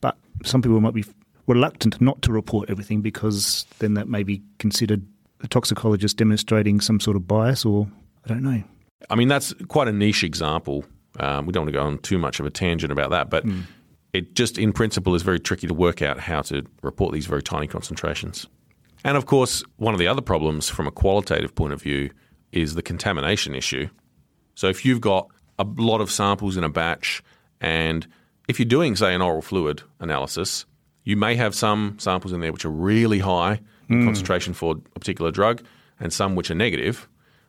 But 0.00 0.16
some 0.44 0.62
people 0.62 0.80
might 0.80 0.94
be 0.94 1.04
reluctant 1.46 2.00
not 2.00 2.22
to 2.22 2.32
report 2.32 2.70
everything 2.70 3.00
because 3.00 3.66
then 3.78 3.94
that 3.94 4.08
may 4.08 4.22
be 4.22 4.42
considered 4.58 5.06
a 5.42 5.48
toxicologist 5.48 6.16
demonstrating 6.16 6.80
some 6.80 7.00
sort 7.00 7.16
of 7.16 7.26
bias 7.26 7.64
or 7.64 7.88
I 8.24 8.28
don't 8.28 8.42
know. 8.42 8.62
I 9.08 9.14
mean, 9.14 9.28
that's 9.28 9.54
quite 9.68 9.88
a 9.88 9.92
niche 9.92 10.24
example 10.24 10.84
um, 11.20 11.46
we 11.46 11.52
don't 11.52 11.62
want 11.64 11.74
to 11.74 11.78
go 11.78 11.84
on 11.84 11.98
too 11.98 12.18
much 12.18 12.40
of 12.40 12.46
a 12.46 12.50
tangent 12.50 12.90
about 12.90 13.10
that, 13.10 13.30
but 13.30 13.44
mm. 13.44 13.62
it 14.12 14.34
just, 14.34 14.58
in 14.58 14.72
principle, 14.72 15.14
is 15.14 15.22
very 15.22 15.38
tricky 15.38 15.66
to 15.66 15.74
work 15.74 16.02
out 16.02 16.18
how 16.18 16.42
to 16.42 16.64
report 16.82 17.12
these 17.12 17.26
very 17.26 17.42
tiny 17.42 17.66
concentrations. 17.66 18.46
And 19.04 19.16
of 19.16 19.26
course, 19.26 19.62
one 19.76 19.94
of 19.94 20.00
the 20.00 20.08
other 20.08 20.20
problems 20.20 20.68
from 20.68 20.86
a 20.86 20.90
qualitative 20.90 21.54
point 21.54 21.72
of 21.72 21.82
view 21.82 22.10
is 22.52 22.74
the 22.74 22.82
contamination 22.82 23.54
issue. 23.54 23.88
So 24.54 24.68
if 24.68 24.84
you've 24.84 25.00
got 25.00 25.28
a 25.58 25.64
lot 25.64 26.00
of 26.00 26.10
samples 26.10 26.56
in 26.56 26.64
a 26.64 26.68
batch, 26.68 27.22
and 27.60 28.06
if 28.48 28.58
you're 28.58 28.66
doing, 28.66 28.96
say, 28.96 29.14
an 29.14 29.22
oral 29.22 29.42
fluid 29.42 29.82
analysis, 30.00 30.66
you 31.04 31.16
may 31.16 31.34
have 31.36 31.54
some 31.54 31.96
samples 31.98 32.32
in 32.32 32.40
there 32.40 32.52
which 32.52 32.64
are 32.64 32.70
really 32.70 33.20
high 33.20 33.60
in 33.88 34.02
mm. 34.02 34.04
concentration 34.04 34.52
for 34.52 34.72
a 34.72 34.98
particular 34.98 35.30
drug, 35.30 35.62
and 35.98 36.12
some 36.12 36.34
which 36.34 36.50
are 36.50 36.54
negative. 36.54 37.08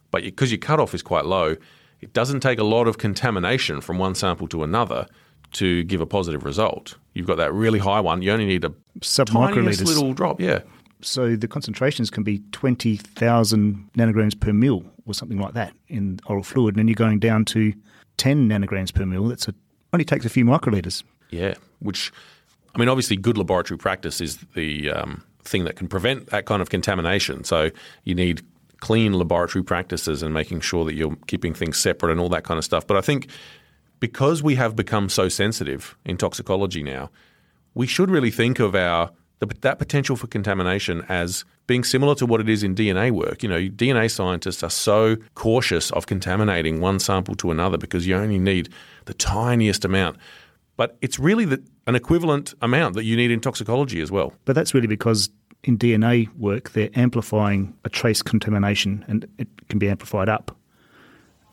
But 0.10 0.24
because 0.24 0.52
your 0.52 0.58
cutoff 0.58 0.94
is 0.94 1.02
quite 1.02 1.26
low, 1.26 1.56
it 2.02 2.14
doesn't 2.14 2.42
take 2.42 2.60
a 2.60 2.64
lot 2.64 2.88
of 2.88 2.98
contamination 2.98 3.82
from 3.82 3.98
one 3.98 4.16
sample 4.16 4.48
to 4.50 4.64
another 4.64 5.08
to 5.54 5.84
give 5.84 6.02
a 6.02 6.06
positive 6.06 6.44
result. 6.44 6.98
You've 7.14 7.28
got 7.28 7.38
that 7.38 7.54
really 7.54 7.80
high 7.80 8.00
one. 8.00 8.22
You 8.22 8.32
only 8.32 8.46
need 8.46 8.66
a 8.66 8.74
tiniest 9.02 9.82
little 9.84 10.14
drop. 10.14 10.40
Yeah. 10.40 10.62
So 11.02 11.36
the 11.36 11.48
concentrations 11.48 12.10
can 12.10 12.24
be 12.24 12.42
20,000 12.52 13.90
nanograms 13.98 14.40
per 14.40 14.54
mil 14.54 14.84
or 15.06 15.14
something 15.14 15.40
like 15.40 15.54
that 15.54 15.74
in 15.88 16.20
oral 16.26 16.44
fluid. 16.44 16.76
And 16.76 16.80
then 16.80 16.88
you're 16.88 16.96
going 16.96 17.20
down 17.20 17.46
to 17.46 17.74
10 18.18 18.48
nanograms 18.48 18.94
per 18.94 19.06
mil. 19.06 19.28
That's 19.28 19.48
a, 19.48 19.56
only 19.94 20.06
takes 20.06 20.26
a 20.26 20.30
few 20.30 20.46
microliters. 20.46 21.04
Yeah, 21.32 21.56
which, 21.80 22.12
I 22.76 22.80
mean, 22.80 22.90
obviously 22.90 23.18
good 23.18 23.38
laboratory 23.38 23.78
practice 23.78 24.22
is 24.22 24.38
the 24.54 24.92
um, 24.92 25.24
thing 25.44 25.66
that 25.66 25.76
can 25.76 25.88
prevent 25.88 26.28
that 26.28 26.46
kind 26.46 26.62
of 26.62 26.70
contamination. 26.70 27.44
So 27.44 27.72
you 28.04 28.16
need 28.16 28.42
clean 28.82 29.14
laboratory 29.14 29.64
practices 29.64 30.22
and 30.22 30.34
making 30.34 30.60
sure 30.60 30.84
that 30.84 30.96
you're 30.96 31.16
keeping 31.28 31.54
things 31.54 31.78
separate 31.78 32.12
and 32.12 32.20
all 32.20 32.30
that 32.30 32.44
kind 32.44 32.58
of 32.58 32.66
stuff. 32.66 32.86
But 32.86 32.98
I 32.98 33.02
think 33.02 33.30
because 34.02 34.44
we 34.44 34.56
have 34.56 34.76
become 34.76 35.08
so 35.08 35.30
sensitive 35.30 35.96
in 36.04 36.18
toxicology 36.18 36.84
now, 36.84 37.10
we 37.74 37.88
should 37.88 38.12
really 38.12 38.32
think 38.32 38.60
of 38.60 38.76
our 38.76 39.12
that 39.62 39.80
potential 39.80 40.16
for 40.16 40.28
contamination 40.28 41.04
as 41.10 41.46
being 41.66 41.84
similar 41.84 42.14
to 42.14 42.28
what 42.28 42.40
it 42.40 42.48
is 42.48 42.62
in 42.62 42.76
DNA 42.76 43.10
work. 43.10 43.42
You 43.42 43.50
know, 43.50 43.60
DNA 43.60 44.12
scientists 44.12 44.62
are 44.62 44.70
so 44.70 45.16
cautious 45.34 45.90
of 45.92 46.06
contaminating 46.06 46.80
one 46.80 47.00
sample 47.00 47.34
to 47.36 47.50
another 47.50 47.78
because 47.78 48.06
you 48.06 48.16
only 48.16 48.38
need 48.38 48.70
the 49.06 49.16
tiniest 49.16 49.84
amount. 49.84 50.18
But 50.78 50.96
it's 51.02 51.18
really 51.18 51.46
the, 51.46 51.64
an 51.88 51.96
equivalent 51.96 52.54
amount 52.62 52.94
that 52.96 53.04
you 53.04 53.16
need 53.16 53.32
in 53.32 53.40
toxicology 53.40 54.00
as 54.00 54.12
well. 54.12 54.34
But 54.46 54.54
that's 54.54 54.76
really 54.76 54.88
because 54.88 55.30
in 55.64 55.78
DNA 55.78 56.28
work, 56.38 56.72
they're 56.72 56.90
amplifying 56.96 57.76
a 57.86 57.90
trace 57.90 58.22
contamination 58.22 59.06
and 59.08 59.28
it 59.38 59.48
can 59.70 59.80
be 59.80 59.90
amplified 59.90 60.30
up. 60.30 60.56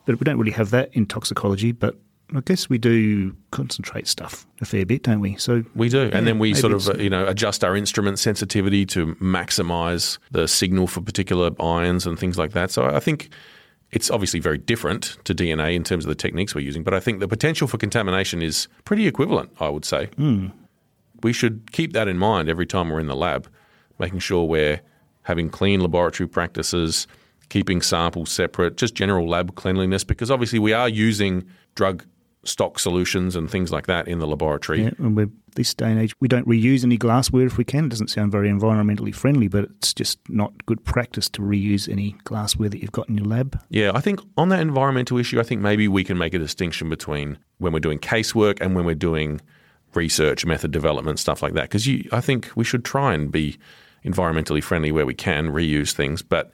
But 0.05 0.19
we 0.19 0.23
don't 0.23 0.37
really 0.37 0.51
have 0.51 0.71
that 0.71 0.89
in 0.93 1.05
toxicology, 1.05 1.71
but 1.71 1.95
I 2.35 2.41
guess 2.41 2.69
we 2.69 2.77
do 2.77 3.35
concentrate 3.51 4.07
stuff 4.07 4.45
a 4.61 4.65
fair 4.65 4.85
bit, 4.85 5.03
don't 5.03 5.19
we? 5.19 5.35
So 5.37 5.63
we 5.75 5.89
do, 5.89 6.07
yeah, 6.07 6.17
and 6.17 6.27
then 6.27 6.39
we 6.39 6.53
sort 6.53 6.73
of 6.73 7.01
you 7.01 7.09
know 7.09 7.25
adjust 7.27 7.63
our 7.63 7.75
instrument 7.75 8.19
sensitivity 8.19 8.85
to 8.87 9.15
maximise 9.15 10.19
the 10.31 10.47
signal 10.47 10.87
for 10.87 11.01
particular 11.01 11.51
ions 11.59 12.05
and 12.05 12.19
things 12.19 12.37
like 12.37 12.51
that. 12.51 12.71
So 12.71 12.85
I 12.85 12.99
think 12.99 13.29
it's 13.91 14.11
obviously 14.11 14.39
very 14.39 14.59
different 14.59 15.17
to 15.23 15.33
DNA 15.33 15.73
in 15.73 15.83
terms 15.83 16.05
of 16.05 16.09
the 16.09 16.15
techniques 16.15 16.53
we're 16.53 16.61
using, 16.61 16.83
but 16.83 16.93
I 16.93 16.99
think 16.99 17.19
the 17.19 17.27
potential 17.27 17.67
for 17.67 17.77
contamination 17.77 18.41
is 18.41 18.67
pretty 18.85 19.07
equivalent. 19.07 19.51
I 19.59 19.69
would 19.69 19.85
say 19.85 20.07
mm. 20.17 20.51
we 21.23 21.33
should 21.33 21.71
keep 21.71 21.93
that 21.93 22.07
in 22.07 22.19
mind 22.19 22.47
every 22.47 22.67
time 22.67 22.89
we're 22.89 22.99
in 22.99 23.07
the 23.07 23.15
lab 23.15 23.47
making 23.99 24.19
sure 24.19 24.45
we're 24.45 24.81
having 25.23 25.49
clean 25.49 25.81
laboratory 25.81 26.27
practices, 26.27 27.07
keeping 27.49 27.81
samples 27.81 28.31
separate, 28.31 28.77
just 28.77 28.95
general 28.95 29.27
lab 29.27 29.55
cleanliness, 29.55 30.03
because 30.03 30.31
obviously 30.31 30.59
we 30.59 30.73
are 30.73 30.89
using 30.89 31.45
drug 31.75 32.05
stock 32.43 32.79
solutions 32.79 33.35
and 33.35 33.51
things 33.51 33.71
like 33.71 33.85
that 33.85 34.07
in 34.07 34.19
the 34.19 34.27
laboratory. 34.27 34.83
Yeah, 34.83 34.91
and 34.97 35.15
we're 35.15 35.29
this 35.55 35.73
day 35.73 35.91
and 35.91 35.99
age, 35.99 36.13
we 36.19 36.27
don't 36.27 36.47
reuse 36.47 36.83
any 36.83 36.95
glassware 36.95 37.45
if 37.45 37.57
we 37.57 37.65
can. 37.65 37.85
It 37.85 37.89
doesn't 37.89 38.09
sound 38.09 38.31
very 38.31 38.49
environmentally 38.49 39.13
friendly, 39.13 39.47
but 39.47 39.65
it's 39.65 39.93
just 39.93 40.19
not 40.29 40.65
good 40.65 40.83
practice 40.85 41.27
to 41.29 41.41
reuse 41.41 41.89
any 41.89 42.15
glassware 42.23 42.69
that 42.69 42.79
you've 42.79 42.93
got 42.93 43.09
in 43.09 43.17
your 43.17 43.25
lab. 43.25 43.61
Yeah, 43.69 43.91
I 43.93 43.99
think 43.99 44.21
on 44.37 44.49
that 44.49 44.61
environmental 44.61 45.17
issue, 45.17 45.39
I 45.39 45.43
think 45.43 45.61
maybe 45.61 45.87
we 45.87 46.03
can 46.03 46.17
make 46.17 46.33
a 46.33 46.39
distinction 46.39 46.89
between 46.89 47.39
when 47.57 47.73
we're 47.73 47.79
doing 47.79 47.99
casework 47.99 48.61
and 48.61 48.73
when 48.73 48.85
we're 48.85 48.95
doing 48.95 49.41
research, 49.93 50.45
method 50.45 50.71
development, 50.71 51.19
stuff 51.19 51.41
like 51.41 51.53
that. 51.53 51.63
Because 51.63 51.87
I 52.11 52.21
think 52.21 52.51
we 52.55 52.63
should 52.63 52.85
try 52.85 53.13
and 53.13 53.31
be 53.31 53.57
environmentally 54.05 54.63
friendly 54.63 54.91
where 54.91 55.05
we 55.05 55.13
can, 55.13 55.49
reuse 55.49 55.91
things, 55.91 56.21
but 56.21 56.51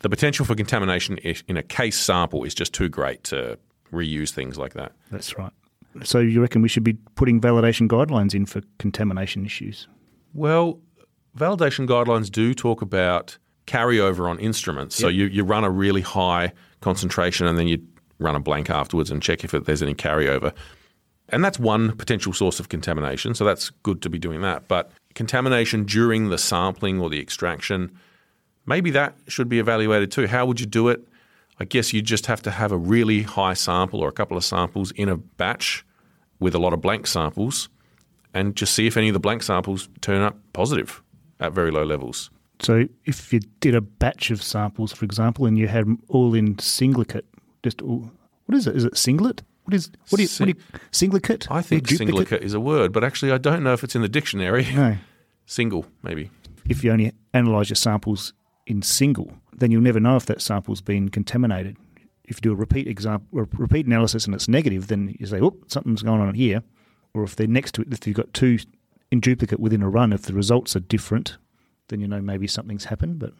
the 0.00 0.08
potential 0.08 0.44
for 0.44 0.54
contamination 0.54 1.18
in 1.18 1.56
a 1.56 1.62
case 1.62 1.98
sample 1.98 2.44
is 2.44 2.54
just 2.54 2.72
too 2.72 2.88
great 2.88 3.24
to 3.24 3.58
reuse 3.92 4.30
things 4.30 4.56
like 4.58 4.74
that. 4.74 4.92
That's 5.10 5.36
right. 5.38 5.52
So 6.04 6.20
you 6.20 6.40
reckon 6.40 6.62
we 6.62 6.68
should 6.68 6.84
be 6.84 6.94
putting 7.14 7.40
validation 7.40 7.88
guidelines 7.88 8.34
in 8.34 8.46
for 8.46 8.60
contamination 8.78 9.44
issues? 9.44 9.88
Well, 10.34 10.78
validation 11.36 11.88
guidelines 11.88 12.30
do 12.30 12.54
talk 12.54 12.82
about 12.82 13.38
carryover 13.66 14.28
on 14.30 14.38
instruments. 14.38 14.96
So 14.96 15.08
you, 15.08 15.26
you 15.26 15.44
run 15.44 15.64
a 15.64 15.70
really 15.70 16.00
high 16.00 16.52
concentration 16.80 17.46
and 17.46 17.58
then 17.58 17.66
you 17.66 17.82
run 18.18 18.34
a 18.34 18.40
blank 18.40 18.70
afterwards 18.70 19.10
and 19.10 19.22
check 19.22 19.44
if 19.44 19.50
there's 19.50 19.82
any 19.82 19.94
carryover. 19.94 20.52
And 21.30 21.44
that's 21.44 21.58
one 21.58 21.94
potential 21.96 22.32
source 22.32 22.58
of 22.60 22.68
contamination. 22.68 23.34
So 23.34 23.44
that's 23.44 23.70
good 23.82 24.00
to 24.02 24.10
be 24.10 24.18
doing 24.18 24.40
that. 24.42 24.68
But 24.68 24.90
contamination 25.18 25.84
during 25.84 26.30
the 26.30 26.38
sampling 26.38 27.00
or 27.00 27.10
the 27.10 27.20
extraction, 27.20 27.90
maybe 28.64 28.90
that 28.92 29.14
should 29.26 29.48
be 29.48 29.58
evaluated 29.58 30.10
too. 30.10 30.28
How 30.28 30.46
would 30.46 30.60
you 30.60 30.66
do 30.66 30.88
it? 30.88 31.06
I 31.60 31.64
guess 31.64 31.92
you 31.92 32.00
just 32.00 32.26
have 32.26 32.40
to 32.42 32.52
have 32.52 32.70
a 32.70 32.76
really 32.76 33.22
high 33.22 33.54
sample 33.54 34.00
or 34.00 34.08
a 34.08 34.12
couple 34.12 34.36
of 34.36 34.44
samples 34.44 34.92
in 34.92 35.08
a 35.08 35.16
batch 35.16 35.84
with 36.38 36.54
a 36.54 36.58
lot 36.58 36.72
of 36.72 36.80
blank 36.80 37.08
samples 37.08 37.68
and 38.32 38.54
just 38.54 38.74
see 38.74 38.86
if 38.86 38.96
any 38.96 39.08
of 39.08 39.12
the 39.12 39.20
blank 39.20 39.42
samples 39.42 39.88
turn 40.00 40.22
up 40.22 40.36
positive 40.52 41.02
at 41.40 41.52
very 41.52 41.72
low 41.72 41.82
levels. 41.84 42.30
So 42.60 42.88
if 43.04 43.32
you 43.32 43.40
did 43.58 43.74
a 43.74 43.80
batch 43.80 44.30
of 44.30 44.40
samples, 44.40 44.92
for 44.92 45.04
example, 45.04 45.46
and 45.46 45.58
you 45.58 45.66
had 45.66 45.84
them 45.84 46.00
all 46.08 46.32
in 46.32 46.58
singlicate, 46.60 47.26
just 47.64 47.82
all, 47.82 48.12
what 48.46 48.56
is 48.56 48.68
it? 48.68 48.76
Is 48.76 48.84
it 48.84 48.96
singlet? 48.96 49.42
What 49.64 49.74
is 49.74 49.90
what 50.08 50.16
do 50.16 50.22
you, 50.22 50.28
what 50.38 50.46
do 50.46 50.52
you 50.52 50.80
singlicate? 50.92 51.50
I 51.50 51.60
think 51.60 51.88
singlicate 51.88 52.42
is 52.42 52.54
a 52.54 52.60
word, 52.60 52.92
but 52.92 53.04
actually 53.04 53.32
I 53.32 53.38
don't 53.38 53.62
know 53.62 53.72
if 53.72 53.84
it's 53.84 53.96
in 53.96 54.02
the 54.02 54.08
dictionary. 54.08 54.66
No. 54.74 54.96
Single, 55.48 55.86
maybe. 56.02 56.30
If 56.68 56.84
you 56.84 56.92
only 56.92 57.10
analyse 57.32 57.70
your 57.70 57.76
samples 57.76 58.34
in 58.66 58.82
single, 58.82 59.32
then 59.56 59.70
you'll 59.70 59.80
never 59.80 59.98
know 59.98 60.14
if 60.14 60.26
that 60.26 60.42
sample's 60.42 60.82
been 60.82 61.08
contaminated. 61.08 61.78
If 62.24 62.36
you 62.36 62.40
do 62.42 62.52
a 62.52 62.54
repeat 62.54 62.86
example, 62.86 63.40
a 63.40 63.46
repeat 63.56 63.86
analysis 63.86 64.26
and 64.26 64.34
it's 64.34 64.46
negative, 64.46 64.88
then 64.88 65.16
you 65.18 65.24
say, 65.24 65.40
"Oh, 65.40 65.56
something's 65.66 66.02
going 66.02 66.20
on 66.20 66.34
here." 66.34 66.62
Or 67.14 67.24
if 67.24 67.34
they're 67.34 67.46
next 67.46 67.72
to 67.76 67.80
it, 67.80 67.88
if 67.90 68.06
you've 68.06 68.14
got 68.14 68.34
two 68.34 68.58
in 69.10 69.20
duplicate 69.20 69.58
within 69.58 69.80
a 69.82 69.88
run, 69.88 70.12
if 70.12 70.22
the 70.22 70.34
results 70.34 70.76
are 70.76 70.80
different, 70.80 71.38
then 71.88 72.00
you 72.00 72.06
know 72.06 72.20
maybe 72.20 72.46
something's 72.46 72.84
happened. 72.84 73.18
But 73.18 73.32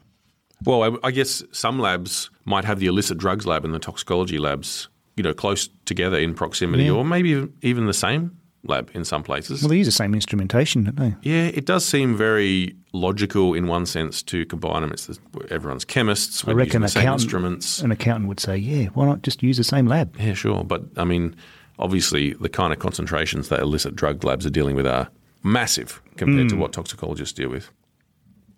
well, 0.65 0.81
I, 0.81 1.07
I 1.09 1.11
guess 1.11 1.43
some 1.51 1.77
labs 1.77 2.31
might 2.43 2.65
have 2.65 2.79
the 2.79 2.87
illicit 2.87 3.19
drugs 3.19 3.45
lab 3.45 3.65
and 3.65 3.73
the 3.73 3.79
toxicology 3.79 4.39
labs, 4.39 4.89
you 5.15 5.21
know, 5.21 5.35
close 5.35 5.69
together 5.85 6.17
in 6.17 6.33
proximity, 6.33 6.85
yeah. 6.85 6.91
or 6.91 7.05
maybe 7.05 7.47
even 7.61 7.85
the 7.85 7.93
same 7.93 8.38
lab 8.63 8.91
in 8.93 9.05
some 9.05 9.23
places. 9.23 9.61
Well, 9.61 9.69
they 9.69 9.77
use 9.77 9.87
the 9.87 9.91
same 9.91 10.13
instrumentation, 10.13 10.83
don't 10.83 10.95
they? 10.95 11.15
Yeah, 11.21 11.45
it 11.45 11.65
does 11.65 11.85
seem 11.85 12.15
very 12.15 12.75
logical 12.91 13.53
in 13.53 13.67
one 13.67 13.85
sense 13.85 14.21
to 14.23 14.45
combine 14.45 14.81
them. 14.81 14.91
It's 14.91 15.07
the, 15.07 15.17
everyone's 15.49 15.85
chemists. 15.85 16.47
I 16.47 16.51
reckon 16.51 16.81
the 16.81 16.89
same 16.89 17.07
instruments. 17.07 17.81
An 17.81 17.91
accountant 17.91 18.27
would 18.27 18.39
say, 18.39 18.57
"Yeah, 18.57 18.87
why 18.87 19.05
not 19.05 19.21
just 19.21 19.41
use 19.43 19.57
the 19.57 19.63
same 19.63 19.87
lab?" 19.87 20.15
Yeah, 20.19 20.33
sure. 20.33 20.63
But 20.63 20.83
I 20.97 21.03
mean, 21.03 21.35
obviously, 21.77 22.33
the 22.33 22.49
kind 22.49 22.73
of 22.73 22.79
concentrations 22.79 23.49
that 23.49 23.59
illicit 23.59 23.95
drug 23.95 24.23
labs 24.23 24.45
are 24.45 24.51
dealing 24.51 24.75
with 24.75 24.87
are 24.87 25.09
massive 25.43 26.01
compared 26.17 26.47
mm. 26.47 26.49
to 26.49 26.55
what 26.55 26.73
toxicologists 26.73 27.33
deal 27.33 27.49
with. 27.49 27.69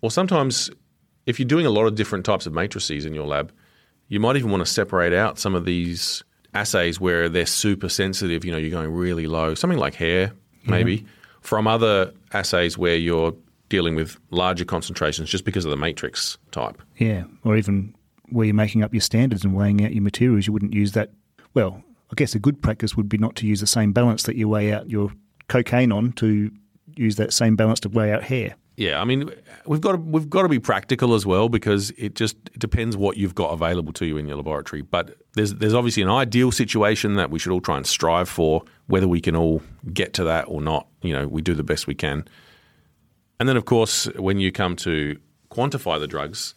Or 0.00 0.10
sometimes, 0.10 0.70
if 1.26 1.38
you're 1.38 1.48
doing 1.48 1.66
a 1.66 1.70
lot 1.70 1.86
of 1.86 1.94
different 1.94 2.24
types 2.24 2.46
of 2.46 2.52
matrices 2.52 3.04
in 3.04 3.14
your 3.14 3.26
lab, 3.26 3.52
you 4.08 4.18
might 4.18 4.36
even 4.36 4.50
want 4.50 4.66
to 4.66 4.70
separate 4.70 5.12
out 5.12 5.38
some 5.38 5.54
of 5.54 5.64
these 5.64 6.24
assays 6.54 7.00
where 7.00 7.28
they're 7.28 7.46
super 7.46 7.88
sensitive, 7.88 8.44
you 8.44 8.52
know, 8.52 8.58
you're 8.58 8.70
going 8.70 8.92
really 8.92 9.26
low, 9.26 9.54
something 9.54 9.78
like 9.78 9.94
hair, 9.94 10.32
maybe, 10.66 10.96
yeah. 10.96 11.02
from 11.40 11.66
other 11.66 12.12
assays 12.32 12.76
where 12.76 12.96
you're 12.96 13.34
dealing 13.68 13.94
with 13.94 14.18
larger 14.30 14.64
concentrations 14.64 15.30
just 15.30 15.44
because 15.44 15.64
of 15.64 15.70
the 15.70 15.76
matrix 15.76 16.36
type. 16.50 16.82
Yeah, 16.98 17.24
or 17.44 17.56
even 17.56 17.94
where 18.28 18.46
you're 18.46 18.54
making 18.54 18.82
up 18.82 18.92
your 18.92 19.00
standards 19.00 19.44
and 19.44 19.54
weighing 19.54 19.84
out 19.84 19.94
your 19.94 20.02
materials, 20.02 20.46
you 20.46 20.52
wouldn't 20.52 20.74
use 20.74 20.92
that. 20.92 21.10
Well, 21.54 21.82
I 22.10 22.14
guess 22.16 22.34
a 22.34 22.38
good 22.38 22.60
practice 22.62 22.96
would 22.96 23.08
be 23.08 23.18
not 23.18 23.36
to 23.36 23.46
use 23.46 23.60
the 23.60 23.66
same 23.66 23.92
balance 23.92 24.24
that 24.24 24.36
you 24.36 24.48
weigh 24.48 24.72
out 24.72 24.90
your 24.90 25.10
cocaine 25.48 25.92
on 25.92 26.12
to 26.12 26.50
use 26.94 27.16
that 27.16 27.32
same 27.32 27.56
balance 27.56 27.80
to 27.80 27.88
weigh 27.88 28.12
out 28.12 28.24
hair. 28.24 28.56
Yeah, 28.76 29.00
I 29.00 29.04
mean, 29.04 29.30
we've 29.66 29.82
got 29.82 29.92
to, 29.92 29.98
we've 29.98 30.30
got 30.30 30.42
to 30.42 30.48
be 30.48 30.58
practical 30.58 31.14
as 31.14 31.26
well 31.26 31.48
because 31.48 31.90
it 31.90 32.14
just 32.14 32.36
it 32.54 32.58
depends 32.58 32.96
what 32.96 33.18
you've 33.18 33.34
got 33.34 33.48
available 33.48 33.92
to 33.94 34.06
you 34.06 34.16
in 34.16 34.26
your 34.26 34.36
laboratory. 34.36 34.80
But 34.82 35.16
there's 35.34 35.54
there's 35.54 35.74
obviously 35.74 36.02
an 36.02 36.08
ideal 36.08 36.50
situation 36.50 37.14
that 37.14 37.30
we 37.30 37.38
should 37.38 37.52
all 37.52 37.60
try 37.60 37.76
and 37.76 37.86
strive 37.86 38.28
for. 38.28 38.64
Whether 38.86 39.08
we 39.08 39.20
can 39.20 39.36
all 39.36 39.62
get 39.92 40.14
to 40.14 40.24
that 40.24 40.46
or 40.48 40.62
not, 40.62 40.86
you 41.02 41.12
know, 41.12 41.28
we 41.28 41.42
do 41.42 41.54
the 41.54 41.62
best 41.62 41.86
we 41.86 41.94
can. 41.94 42.24
And 43.38 43.48
then, 43.48 43.56
of 43.56 43.64
course, 43.64 44.06
when 44.16 44.38
you 44.38 44.52
come 44.52 44.76
to 44.76 45.18
quantify 45.50 46.00
the 46.00 46.06
drugs, 46.06 46.54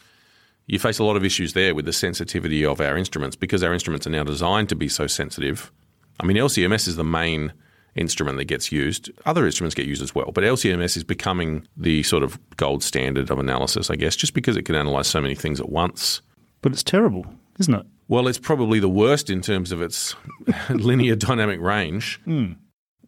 you 0.66 0.78
face 0.78 0.98
a 0.98 1.04
lot 1.04 1.16
of 1.16 1.24
issues 1.24 1.52
there 1.52 1.74
with 1.74 1.84
the 1.84 1.92
sensitivity 1.92 2.64
of 2.64 2.80
our 2.80 2.96
instruments 2.96 3.36
because 3.36 3.62
our 3.62 3.72
instruments 3.72 4.06
are 4.06 4.10
now 4.10 4.24
designed 4.24 4.68
to 4.70 4.74
be 4.74 4.88
so 4.88 5.06
sensitive. 5.06 5.70
I 6.18 6.26
mean, 6.26 6.36
LCMS 6.36 6.88
is 6.88 6.96
the 6.96 7.04
main 7.04 7.52
instrument 7.96 8.38
that 8.38 8.44
gets 8.44 8.70
used. 8.70 9.10
Other 9.24 9.46
instruments 9.46 9.74
get 9.74 9.86
used 9.86 10.02
as 10.02 10.14
well, 10.14 10.30
but 10.32 10.44
LCMS 10.44 10.96
is 10.96 11.04
becoming 11.04 11.66
the 11.76 12.02
sort 12.02 12.22
of 12.22 12.38
gold 12.56 12.82
standard 12.82 13.30
of 13.30 13.38
analysis, 13.38 13.90
I 13.90 13.96
guess, 13.96 14.16
just 14.16 14.34
because 14.34 14.56
it 14.56 14.62
can 14.62 14.74
analyze 14.74 15.08
so 15.08 15.20
many 15.20 15.34
things 15.34 15.60
at 15.60 15.68
once. 15.68 16.22
But 16.62 16.72
it's 16.72 16.82
terrible, 16.82 17.26
isn't 17.58 17.74
it? 17.74 17.86
Well, 18.08 18.28
it's 18.28 18.38
probably 18.38 18.78
the 18.78 18.88
worst 18.88 19.30
in 19.30 19.40
terms 19.40 19.72
of 19.72 19.82
its 19.82 20.14
linear 20.70 21.16
dynamic 21.16 21.60
range, 21.60 22.20
mm. 22.26 22.56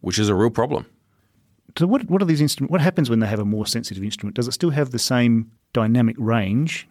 which 0.01 0.19
is 0.19 0.29
a 0.29 0.35
real 0.35 0.49
problem. 0.49 0.85
So, 1.77 1.87
what 1.87 2.09
what 2.09 2.21
are 2.21 2.25
these 2.25 2.41
instruments? 2.41 2.71
What 2.71 2.81
happens 2.81 3.09
when 3.09 3.19
they 3.19 3.27
have 3.27 3.39
a 3.39 3.45
more 3.45 3.65
sensitive 3.65 4.03
instrument? 4.03 4.35
Does 4.35 4.47
it 4.47 4.53
still 4.53 4.71
have 4.71 4.89
the 4.89 4.99
same 4.99 5.51
dynamic 5.71 6.15
range? 6.19 6.87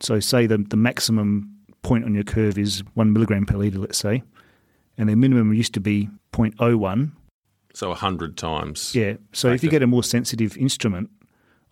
So, 0.00 0.20
say 0.20 0.46
the 0.46 0.58
the 0.58 0.76
maximum 0.76 1.54
point 1.82 2.04
on 2.04 2.14
your 2.14 2.24
curve 2.24 2.58
is 2.58 2.82
one 2.94 3.12
milligram 3.12 3.44
per 3.44 3.56
liter, 3.56 3.78
let's 3.78 3.98
say, 3.98 4.22
and 4.96 5.08
the 5.08 5.16
minimum 5.16 5.52
used 5.52 5.74
to 5.74 5.80
be 5.80 6.08
0.01 6.32 7.12
so 7.74 7.88
a 7.88 7.90
100 7.90 8.36
times. 8.36 8.94
Yeah. 8.94 9.14
So 9.32 9.50
if 9.50 9.62
you 9.62 9.70
get 9.70 9.82
a 9.82 9.86
more 9.86 10.02
sensitive 10.02 10.56
instrument, 10.56 11.10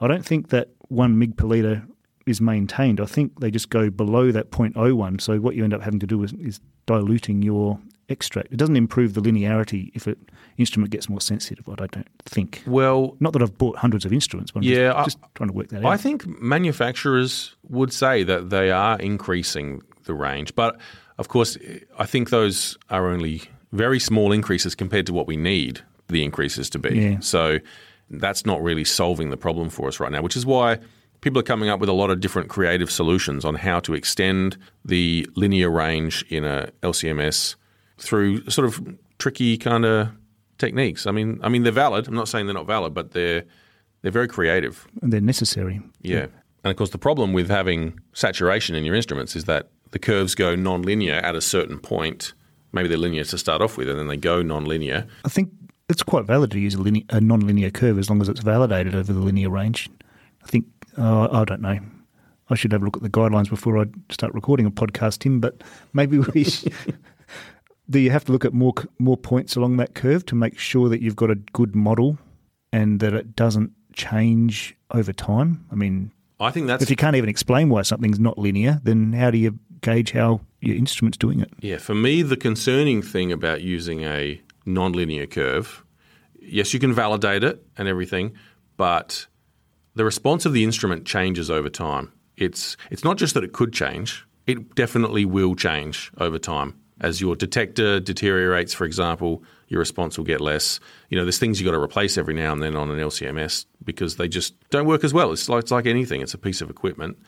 I 0.01 0.07
don't 0.07 0.25
think 0.25 0.49
that 0.51 0.71
1 0.89 1.19
mig 1.19 1.37
per 1.37 1.47
litre 1.47 1.87
is 2.27 2.41
maintained. 2.41 3.01
I 3.01 3.07
think 3.07 3.41
they 3.41 3.51
just 3.51 3.71
go 3.71 3.91
below 3.91 4.31
that 4.33 4.51
0.01. 4.51 5.21
So 5.21 5.39
what 5.39 5.55
you 5.55 5.65
end 5.65 5.75
up 5.75 5.83
having 5.83 6.01
to 6.01 6.07
do 6.07 6.23
is, 6.23 6.33
is 6.35 6.61
diluting 6.87 7.43
your 7.43 7.79
extract. 8.09 8.53
It 8.53 8.57
doesn't 8.57 8.77
improve 8.77 9.15
the 9.15 9.21
linearity 9.21 9.91
if 9.95 10.07
an 10.07 10.17
instrument 10.57 10.91
gets 10.91 11.09
more 11.09 11.21
sensitive. 11.21 11.69
I 11.69 11.75
don't 11.75 12.07
think. 12.25 12.63
Well, 12.67 13.17
not 13.21 13.33
that 13.33 13.43
I've 13.43 13.57
bought 13.59 13.77
hundreds 13.77 14.05
of 14.05 14.13
instruments, 14.13 14.53
but 14.53 14.61
I'm 14.61 14.65
yeah, 14.65 14.93
just, 14.93 15.05
just 15.05 15.19
I, 15.23 15.27
trying 15.35 15.49
to 15.51 15.55
work 15.55 15.69
that 15.69 15.85
out. 15.85 15.93
I 15.93 15.97
think 15.97 16.27
manufacturers 16.41 17.57
would 17.69 17.93
say 17.93 18.23
that 18.23 18.51
they 18.51 18.71
are 18.71 18.99
increasing 18.99 19.83
the 20.05 20.15
range, 20.15 20.55
but 20.55 20.79
of 21.19 21.29
course, 21.29 21.59
I 21.99 22.07
think 22.07 22.31
those 22.31 22.79
are 22.89 23.09
only 23.09 23.43
very 23.73 24.01
small 24.01 24.33
increases 24.33 24.75
compared 24.75 25.07
to 25.07 25.13
what 25.13 25.27
we 25.27 25.37
need 25.37 25.83
the 26.09 26.25
increases 26.25 26.71
to 26.71 26.79
be. 26.79 26.99
Yeah. 26.99 27.21
So 27.21 27.59
that's 28.11 28.47
not 28.47 28.63
really 28.63 28.85
solving 28.85 29.31
the 29.31 29.37
problem 29.37 29.71
for 29.71 29.89
us 29.89 30.01
right 30.01 30.11
now, 30.11 30.23
which 30.23 30.37
is 30.37 30.47
why 30.47 30.79
people 31.21 31.39
are 31.39 31.45
coming 31.45 31.69
up 31.69 31.81
with 31.81 31.89
a 31.89 31.95
lot 31.95 32.11
of 32.11 32.21
different 32.21 32.49
creative 32.49 32.91
solutions 32.91 33.45
on 33.45 33.57
how 33.57 33.81
to 33.81 33.95
extend 33.95 34.57
the 34.85 35.29
linear 35.35 35.71
range 35.71 36.25
in 36.29 36.45
a 36.45 36.71
LCMS 36.83 37.57
through 37.99 38.49
sort 38.49 38.67
of 38.67 38.97
tricky 39.19 39.57
kind 39.57 39.85
of 39.85 40.09
techniques. 40.59 41.07
I 41.07 41.11
mean, 41.11 41.41
I 41.43 41.49
mean 41.49 41.63
they're 41.63 41.73
valid. 41.73 42.09
I'm 42.09 42.15
not 42.15 42.29
saying 42.29 42.47
they're 42.47 42.55
not 42.55 42.67
valid, 42.67 42.95
but 42.95 43.13
they're 43.13 43.45
they're 44.03 44.13
very 44.13 44.29
creative 44.29 44.87
and 45.03 45.13
they're 45.13 45.21
necessary. 45.21 45.81
Yeah. 46.01 46.17
yeah. 46.17 46.27
And 46.65 46.71
of 46.71 46.77
course, 46.77 46.91
the 46.91 46.99
problem 46.99 47.33
with 47.33 47.49
having 47.49 48.01
saturation 48.13 48.75
in 48.75 48.85
your 48.85 48.95
instruments 48.95 49.37
is 49.37 49.45
that 49.45 49.71
the 49.91 49.99
curves 49.99 50.35
go 50.35 50.55
non-linear 50.55 51.15
at 51.15 51.35
a 51.35 51.41
certain 51.41 51.79
point. 51.79 52.35
Maybe 52.73 52.89
they're 52.89 52.99
linear 52.99 53.25
to 53.25 53.39
start 53.39 53.63
off 53.63 53.77
with, 53.77 53.89
and 53.89 53.99
then 53.99 54.09
they 54.09 54.17
go 54.17 54.43
non-linear. 54.43 55.07
I 55.25 55.29
think 55.29 55.51
it's 55.89 56.03
quite 56.03 56.25
valid 56.25 56.51
to 56.53 56.61
use 56.61 56.75
a, 56.75 56.81
linear, 56.81 57.05
a 57.11 57.21
non-linear 57.21 57.71
curve 57.71 57.99
as 57.99 58.11
long 58.11 58.21
as 58.21 58.29
it's 58.29 58.41
validated 58.41 58.95
over 58.95 59.13
the 59.13 59.21
linear 59.21 59.51
range. 59.51 59.89
I 60.45 60.47
think 60.47 60.67
uh, 60.97 61.29
I 61.31 61.45
don't 61.45 61.63
know. 61.63 61.79
I 62.51 62.55
should 62.55 62.73
have 62.73 62.83
a 62.83 62.85
look 62.85 62.97
at 62.97 63.03
the 63.03 63.11
guidelines 63.11 63.51
before 63.51 63.79
I 63.79 63.87
start 64.11 64.33
recording 64.35 64.67
a 64.67 64.71
podcast, 64.71 65.21
Tim. 65.21 65.41
But 65.41 65.63
maybe 65.93 66.19
we. 66.19 66.45
do 67.91 67.99
you 67.99 68.11
have 68.11 68.25
to 68.27 68.33
look 68.33 68.45
at 68.45 68.53
more 68.53 68.75
more 68.99 69.17
points 69.17 69.57
along 69.57 69.77
that 69.79 69.95
curve 69.95 70.25
to 70.27 70.35
make 70.35 70.59
sure 70.59 70.89
that 70.89 71.03
you've 71.03 71.17
got 71.17 71.31
a 71.31 71.37
good 71.37 71.75
model 71.75 72.19
and 72.73 73.01
that 73.01 73.15
it 73.15 73.37
doesn't 73.37 73.73
change 73.93 74.77
over 74.91 75.13
time? 75.13 75.65
I 75.71 75.75
mean, 75.75 76.11
I 76.41 76.51
think 76.51 76.67
that's 76.67 76.83
If 76.83 76.91
you 76.91 76.97
can't 76.97 77.17
even 77.17 77.29
explain 77.29 77.69
why 77.69 77.83
something's 77.83 78.21
not 78.21 78.39
linear, 78.39 78.81
then 78.83 79.13
how 79.13 79.31
do 79.31 79.39
you 79.39 79.59
gauge 79.81 80.13
how 80.13 80.41
your 80.61 80.77
instrument's 80.77 81.19
doing 81.19 81.41
it? 81.41 81.51
Yeah, 81.61 81.79
for 81.79 81.95
me, 81.95 82.23
the 82.23 82.37
concerning 82.37 83.03
thing 83.03 83.33
about 83.33 83.63
using 83.63 84.05
a 84.05 84.41
nonlinear 84.69 85.31
curve, 85.31 85.85
yes, 86.41 86.73
you 86.73 86.81
can 86.81 86.93
validate 86.93 87.43
it 87.43 87.65
and 87.77 87.89
everything, 87.89 88.35
but 88.77 89.27
the 89.95 90.05
response 90.05 90.47
of 90.47 90.53
the 90.53 90.65
instrument 90.65 91.07
changes 91.07 91.51
over 91.51 91.69
time. 91.69 92.13
It's 92.37 92.77
it's 92.91 93.03
not 93.03 93.17
just 93.17 93.35
that 93.35 93.43
it 93.43 93.53
could 93.53 93.73
change; 93.73 94.27
it 94.47 94.75
definitely 94.75 95.25
will 95.25 95.55
change 95.55 96.13
over 96.19 96.39
time. 96.39 96.79
As 97.01 97.21
your 97.21 97.37
detector 97.37 98.01
deteriorates, 98.01 98.75
for 98.75 98.85
example, 98.85 99.45
your 99.69 99.79
response 99.79 100.19
will 100.19 100.25
get 100.25 100.41
less. 100.41 100.81
You 101.11 101.19
know, 101.19 101.25
there's 101.25 101.39
things 101.39 101.61
you've 101.61 101.67
got 101.67 101.77
to 101.77 101.83
replace 101.83 102.19
every 102.19 102.35
now 102.35 102.53
and 102.53 102.61
then 102.61 102.75
on 102.75 102.91
an 102.91 102.99
LCMS 102.99 103.67
because 103.85 104.17
they 104.17 104.27
just 104.29 104.55
don't 104.71 104.87
work 104.87 105.05
as 105.05 105.15
well. 105.15 105.33
It's 105.33 105.49
like 105.49 105.63
it's 105.63 105.71
like 105.71 105.87
anything; 105.87 106.21
it's 106.21 106.35
a 106.35 106.39
piece 106.39 106.61
of 106.61 106.71
equipment. 106.71 107.19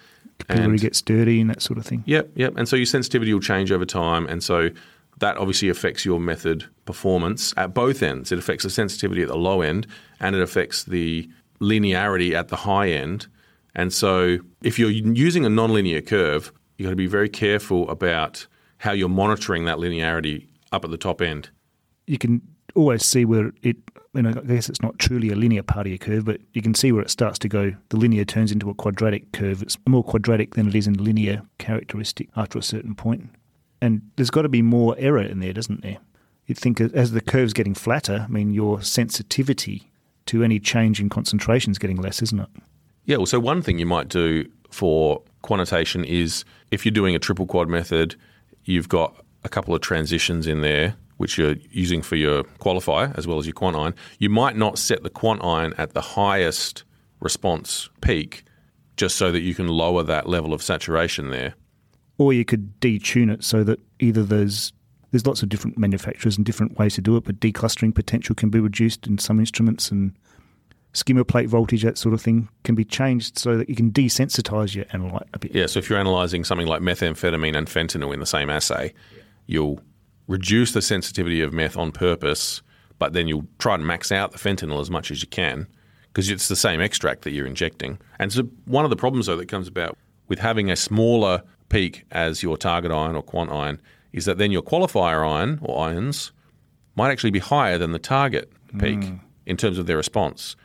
Capillary 0.48 0.78
gets 0.78 1.02
dirty 1.02 1.40
and 1.40 1.50
that 1.50 1.62
sort 1.62 1.78
of 1.78 1.86
thing. 1.86 2.02
Yep, 2.06 2.30
yep. 2.34 2.54
And 2.56 2.68
so 2.68 2.76
your 2.76 2.86
sensitivity 2.86 3.34
will 3.34 3.40
change 3.40 3.70
over 3.70 3.84
time. 3.84 4.26
And 4.26 4.42
so 4.42 4.70
that 5.20 5.36
obviously 5.36 5.68
affects 5.68 6.04
your 6.04 6.18
method 6.18 6.66
performance 6.84 7.54
at 7.56 7.72
both 7.72 8.02
ends. 8.02 8.32
It 8.32 8.38
affects 8.38 8.64
the 8.64 8.70
sensitivity 8.70 9.22
at 9.22 9.28
the 9.28 9.36
low 9.36 9.62
end 9.62 9.86
and 10.18 10.34
it 10.34 10.42
affects 10.42 10.84
the 10.84 11.28
linearity 11.60 12.32
at 12.34 12.48
the 12.48 12.56
high 12.56 12.88
end. 12.88 13.28
And 13.74 13.92
so 13.92 14.38
if 14.62 14.78
you're 14.78 14.90
using 14.90 15.44
a 15.44 15.48
nonlinear 15.48 16.04
curve, 16.04 16.52
you've 16.76 16.86
got 16.86 16.90
to 16.90 16.96
be 16.96 17.06
very 17.06 17.28
careful 17.28 17.88
about 17.88 18.46
how 18.78 18.92
you're 18.92 19.08
monitoring 19.08 19.66
that 19.66 19.78
linearity 19.78 20.48
up 20.72 20.84
at 20.84 20.90
the 20.90 20.96
top 20.96 21.20
end. 21.20 21.50
You 22.06 22.18
can 22.18 22.40
always 22.74 23.04
see 23.04 23.24
where 23.24 23.52
it, 23.62 23.76
you 24.14 24.22
know, 24.22 24.30
I 24.30 24.46
guess 24.46 24.68
it's 24.68 24.82
not 24.82 24.98
truly 24.98 25.28
a 25.28 25.36
linear 25.36 25.62
part 25.62 25.86
of 25.86 25.90
your 25.90 25.98
curve, 25.98 26.24
but 26.24 26.40
you 26.54 26.62
can 26.62 26.74
see 26.74 26.92
where 26.92 27.02
it 27.02 27.10
starts 27.10 27.38
to 27.40 27.48
go. 27.48 27.74
The 27.90 27.96
linear 27.96 28.24
turns 28.24 28.50
into 28.50 28.70
a 28.70 28.74
quadratic 28.74 29.32
curve. 29.32 29.62
It's 29.62 29.76
more 29.86 30.02
quadratic 30.02 30.54
than 30.54 30.68
it 30.68 30.74
is 30.74 30.86
in 30.86 30.94
linear 30.94 31.42
characteristic 31.58 32.28
after 32.36 32.58
a 32.58 32.62
certain 32.62 32.94
point. 32.94 33.30
And 33.80 34.02
there's 34.16 34.30
got 34.30 34.42
to 34.42 34.48
be 34.48 34.62
more 34.62 34.94
error 34.98 35.22
in 35.22 35.40
there, 35.40 35.52
doesn't 35.52 35.82
there? 35.82 35.98
You'd 36.46 36.58
think 36.58 36.80
as 36.80 37.12
the 37.12 37.20
curve's 37.20 37.52
getting 37.52 37.74
flatter, 37.74 38.26
I 38.28 38.30
mean, 38.30 38.52
your 38.52 38.82
sensitivity 38.82 39.90
to 40.26 40.42
any 40.42 40.58
change 40.58 41.00
in 41.00 41.08
concentration 41.08 41.70
is 41.70 41.78
getting 41.78 41.96
less, 41.96 42.22
isn't 42.22 42.40
it? 42.40 42.48
Yeah, 43.04 43.16
well, 43.16 43.26
so 43.26 43.40
one 43.40 43.62
thing 43.62 43.78
you 43.78 43.86
might 43.86 44.08
do 44.08 44.46
for 44.70 45.22
quantitation 45.42 46.04
is 46.04 46.44
if 46.70 46.84
you're 46.84 46.92
doing 46.92 47.14
a 47.14 47.18
triple 47.18 47.46
quad 47.46 47.68
method, 47.68 48.16
you've 48.64 48.88
got 48.88 49.24
a 49.44 49.48
couple 49.48 49.74
of 49.74 49.80
transitions 49.80 50.46
in 50.46 50.60
there 50.60 50.96
which 51.20 51.36
you're 51.36 51.56
using 51.70 52.00
for 52.00 52.16
your 52.16 52.44
qualifier 52.60 53.14
as 53.18 53.26
well 53.26 53.38
as 53.38 53.44
your 53.44 53.52
quant 53.52 53.76
ion, 53.76 53.94
you 54.18 54.30
might 54.30 54.56
not 54.56 54.78
set 54.78 55.02
the 55.02 55.10
quant 55.10 55.44
ion 55.44 55.74
at 55.76 55.92
the 55.92 56.00
highest 56.00 56.82
response 57.20 57.90
peak 58.00 58.42
just 58.96 59.16
so 59.16 59.30
that 59.30 59.40
you 59.40 59.54
can 59.54 59.68
lower 59.68 60.02
that 60.02 60.26
level 60.26 60.54
of 60.54 60.62
saturation 60.62 61.28
there. 61.28 61.54
Or 62.20 62.34
you 62.34 62.44
could 62.44 62.78
detune 62.80 63.32
it 63.32 63.42
so 63.42 63.64
that 63.64 63.80
either 63.98 64.22
there's 64.22 64.74
there's 65.10 65.26
lots 65.26 65.42
of 65.42 65.48
different 65.48 65.78
manufacturers 65.78 66.36
and 66.36 66.44
different 66.44 66.78
ways 66.78 66.94
to 66.96 67.00
do 67.00 67.16
it, 67.16 67.24
but 67.24 67.40
declustering 67.40 67.94
potential 67.94 68.34
can 68.34 68.50
be 68.50 68.60
reduced 68.60 69.06
in 69.06 69.16
some 69.16 69.40
instruments 69.40 69.90
and 69.90 70.12
skimmer 70.92 71.24
plate 71.24 71.48
voltage, 71.48 71.82
that 71.82 71.96
sort 71.96 72.12
of 72.12 72.20
thing, 72.20 72.46
can 72.62 72.74
be 72.74 72.84
changed 72.84 73.38
so 73.38 73.56
that 73.56 73.70
you 73.70 73.74
can 73.74 73.90
desensitize 73.90 74.74
your 74.74 74.84
analyte 74.86 75.26
a 75.32 75.38
bit. 75.38 75.54
Yeah, 75.54 75.64
so 75.64 75.78
if 75.78 75.88
you're 75.88 75.98
analysing 75.98 76.44
something 76.44 76.66
like 76.66 76.82
methamphetamine 76.82 77.56
and 77.56 77.66
fentanyl 77.66 78.12
in 78.12 78.20
the 78.20 78.26
same 78.26 78.50
assay, 78.50 78.92
you'll 79.46 79.80
reduce 80.26 80.72
the 80.72 80.82
sensitivity 80.82 81.40
of 81.40 81.54
meth 81.54 81.78
on 81.78 81.90
purpose, 81.90 82.60
but 82.98 83.14
then 83.14 83.28
you'll 83.28 83.46
try 83.58 83.74
and 83.74 83.86
max 83.86 84.12
out 84.12 84.32
the 84.32 84.38
fentanyl 84.38 84.80
as 84.80 84.90
much 84.90 85.10
as 85.10 85.22
you 85.22 85.28
can 85.28 85.66
because 86.08 86.28
it's 86.28 86.48
the 86.48 86.56
same 86.56 86.80
extract 86.80 87.22
that 87.22 87.30
you're 87.30 87.46
injecting. 87.46 87.98
And 88.18 88.30
so 88.30 88.42
one 88.66 88.84
of 88.84 88.90
the 88.90 88.96
problems 88.96 89.26
though 89.26 89.36
that 89.36 89.48
comes 89.48 89.68
about 89.68 89.96
with 90.28 90.38
having 90.38 90.70
a 90.70 90.76
smaller 90.76 91.42
peak 91.70 92.04
as 92.10 92.42
your 92.42 92.58
target 92.58 92.90
ion 92.90 93.16
or 93.16 93.22
quant 93.22 93.50
ion 93.50 93.80
is 94.12 94.26
that 94.26 94.36
then 94.36 94.50
your 94.50 94.62
qualifier 94.62 95.26
ion 95.26 95.58
or 95.62 95.86
ions 95.86 96.32
might 96.96 97.10
actually 97.10 97.30
be 97.30 97.38
higher 97.38 97.78
than 97.78 97.92
the 97.92 97.98
target 97.98 98.52
peak 98.78 99.00
mm. 99.00 99.20
in 99.46 99.56
terms 99.56 99.78
of 99.78 99.86
their 99.86 99.96
response, 99.96 100.56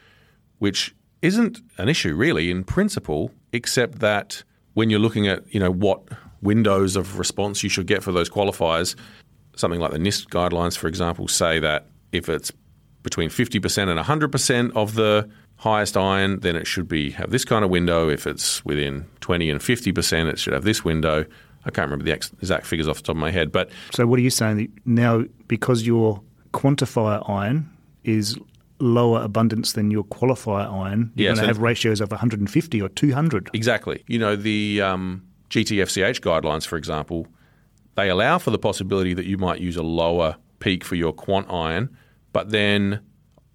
which 0.60 0.94
isn't 1.22 1.62
an 1.78 1.88
issue 1.88 2.14
really 2.14 2.52
in 2.52 2.64
principle, 2.64 3.32
except 3.54 4.00
that 4.00 4.44
when 4.74 4.90
you're 4.90 5.00
looking 5.00 5.28
at 5.28 5.44
you 5.54 5.60
know 5.60 5.72
what 5.72 6.04
windows 6.42 6.96
of 6.96 7.18
response 7.18 7.64
you 7.64 7.70
should 7.70 7.88
get 7.88 8.04
for 8.04 8.12
those 8.12 8.30
qualifiers, 8.30 8.96
something 9.56 9.80
like 9.80 9.92
the 9.92 9.98
NIST 9.98 10.28
guidelines, 10.28 10.78
for 10.78 10.88
example, 10.88 11.28
say 11.28 11.60
that 11.60 11.88
if 12.12 12.30
it's 12.30 12.52
between 13.02 13.30
50% 13.30 13.90
and 13.90 14.00
100% 14.00 14.72
of 14.76 14.96
the 14.96 15.30
highest 15.58 15.98
ion, 15.98 16.40
then 16.42 16.56
it 16.56 16.68
should 16.68 16.88
be 16.88 17.12
have 17.12 17.32
this 17.32 17.46
kind 17.46 17.64
of 17.64 17.72
window. 17.72 18.10
If 18.10 18.28
it's 18.28 18.64
within 18.66 19.06
20 19.22 19.50
and 19.50 19.60
50%, 19.60 20.32
it 20.32 20.40
should 20.40 20.54
have 20.54 20.64
this 20.64 20.84
window. 20.84 21.26
I 21.66 21.72
can't 21.72 21.90
remember 21.90 22.06
the 22.06 22.14
exact 22.14 22.68
figures 22.68 22.88
off 22.88 22.98
the 22.98 23.04
top 23.04 23.16
of 23.16 23.20
my 23.20 23.32
head, 23.32 23.52
but 23.52 23.70
so 23.92 24.06
what 24.06 24.20
are 24.20 24.22
you 24.22 24.30
saying 24.30 24.72
now? 24.86 25.24
Because 25.48 25.88
your 25.88 26.22
quantifier 26.54 27.28
ion 27.28 27.70
is 28.04 28.38
lower 28.80 29.22
abundance 29.22 29.74
than 29.74 29.90
your 29.90 30.04
qualifier 30.04 30.72
ion, 30.72 31.12
you're 31.16 31.24
yeah, 31.24 31.30
going 31.30 31.38
to 31.38 31.42
so 31.42 31.48
have 31.48 31.60
ratios 31.60 32.02
of 32.02 32.12
150 32.12 32.82
or 32.82 32.90
200. 32.90 33.50
Exactly. 33.54 34.04
You 34.08 34.20
know 34.20 34.36
the 34.36 34.82
um, 34.82 35.26
GTFCH 35.50 36.22
guidelines, 36.22 36.66
for 36.66 36.78
example, 36.78 37.28
they 37.96 38.10
allow 38.10 38.38
for 38.38 38.52
the 38.52 38.60
possibility 38.60 39.14
that 39.14 39.26
you 39.26 39.38
might 39.38 39.62
use 39.62 39.78
a 39.78 39.84
lower 39.84 40.36
peak 40.60 40.84
for 40.84 40.96
your 40.96 41.14
quant 41.14 41.50
ion, 41.50 41.96
but 42.34 42.52
then 42.52 43.00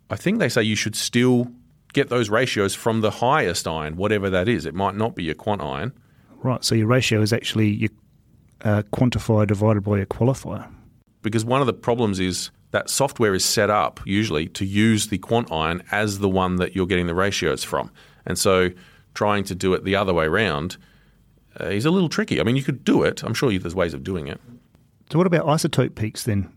I 0.08 0.16
think 0.16 0.38
they 0.38 0.48
say 0.48 0.62
you 0.62 0.76
should 0.76 0.96
still 0.96 1.50
get 1.92 2.08
those 2.08 2.30
ratios 2.30 2.74
from 2.74 3.00
the 3.00 3.10
highest 3.10 3.66
ion, 3.66 3.96
whatever 3.96 4.30
that 4.30 4.48
is. 4.48 4.66
It 4.66 4.74
might 4.74 4.94
not 4.94 5.14
be 5.14 5.24
your 5.24 5.34
quant 5.34 5.60
ion. 5.60 5.92
Right. 6.42 6.64
So 6.64 6.74
your 6.74 6.86
ratio 6.86 7.20
is 7.20 7.32
actually 7.32 7.68
your 7.68 7.90
uh, 8.62 8.82
quantifier 8.92 9.46
divided 9.46 9.82
by 9.82 9.98
your 9.98 10.06
qualifier. 10.06 10.70
Because 11.22 11.44
one 11.44 11.60
of 11.60 11.66
the 11.66 11.72
problems 11.72 12.18
is 12.18 12.50
that 12.70 12.88
software 12.88 13.34
is 13.34 13.44
set 13.44 13.68
up 13.68 14.00
usually 14.06 14.46
to 14.48 14.64
use 14.64 15.08
the 15.08 15.18
quant 15.18 15.50
ion 15.52 15.82
as 15.90 16.20
the 16.20 16.28
one 16.28 16.56
that 16.56 16.74
you're 16.74 16.86
getting 16.86 17.06
the 17.06 17.14
ratios 17.14 17.64
from. 17.64 17.90
And 18.26 18.38
so 18.38 18.70
trying 19.14 19.44
to 19.44 19.54
do 19.54 19.74
it 19.74 19.84
the 19.84 19.96
other 19.96 20.14
way 20.14 20.26
around 20.26 20.76
uh, 21.60 21.66
is 21.66 21.84
a 21.84 21.90
little 21.90 22.08
tricky. 22.08 22.40
I 22.40 22.44
mean, 22.44 22.56
you 22.56 22.62
could 22.62 22.84
do 22.84 23.02
it. 23.02 23.22
I'm 23.22 23.34
sure 23.34 23.56
there's 23.58 23.74
ways 23.74 23.94
of 23.94 24.04
doing 24.04 24.28
it. 24.28 24.40
So, 25.10 25.18
what 25.18 25.26
about 25.26 25.46
isotope 25.46 25.96
peaks 25.96 26.22
then? 26.22 26.52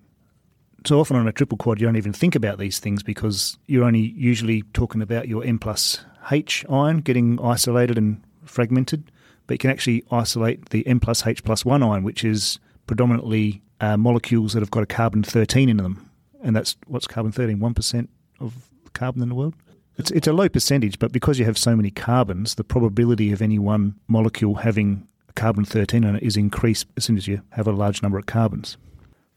So 0.86 1.00
often 1.00 1.16
on 1.16 1.28
a 1.28 1.32
triple 1.32 1.58
quad, 1.58 1.80
you 1.80 1.88
don't 1.88 1.96
even 1.96 2.12
think 2.14 2.36
about 2.36 2.58
these 2.58 2.80
things 2.80 3.04
because 3.04 3.58
you're 3.68 3.86
only 3.86 4.14
usually 4.18 4.64
talking 4.74 5.02
about 5.02 5.28
your 5.28 5.44
M 5.44 5.58
plus 5.58 6.04
H 6.32 6.66
ion 6.70 6.98
getting 7.00 7.40
isolated 7.42 7.98
and 7.98 8.22
fragmented. 8.44 9.10
But 9.48 9.56
you 9.56 9.58
can 9.60 9.70
actually 9.70 10.04
isolate 10.12 10.70
the 10.70 10.86
M 10.88 11.00
plus 11.00 11.26
H 11.26 11.44
plus 11.44 11.66
1 11.66 11.84
ion, 11.84 12.04
which 12.04 12.24
is 12.24 12.60
predominantly 12.88 13.62
uh, 13.80 13.98
molecules 13.98 14.54
that 14.54 14.62
have 14.62 14.72
got 14.72 14.84
a 14.84 14.88
carbon 14.88 15.24
13 15.24 15.70
in 15.70 15.78
them. 15.78 16.10
And 16.42 16.56
that's 16.56 16.76
what's 16.88 17.08
carbon 17.08 17.32
13? 17.32 17.60
1% 17.60 18.08
of 18.40 18.70
carbon 18.94 19.22
in 19.22 19.30
the 19.30 19.36
world? 19.36 19.54
It's, 19.98 20.12
it's 20.12 20.28
a 20.28 20.34
low 20.34 20.50
percentage, 20.50 21.00
but 21.00 21.12
because 21.12 21.40
you 21.40 21.46
have 21.46 21.58
so 21.58 21.76
many 21.76 21.92
carbons, 21.92 22.56
the 22.56 22.64
probability 22.64 23.32
of 23.32 23.42
any 23.42 23.60
one 23.60 23.96
molecule 24.08 24.56
having 24.56 25.08
carbon 25.36 25.66
13 25.66 26.04
in 26.04 26.16
it 26.16 26.24
is 26.24 26.36
increased 26.36 26.88
as 26.98 27.06
soon 27.06 27.18
as 27.18 27.28
you 27.28 27.42
have 27.52 27.68
a 27.68 27.72
large 27.72 28.02
number 28.02 28.18
of 28.18 28.26
carbons. 28.26 28.78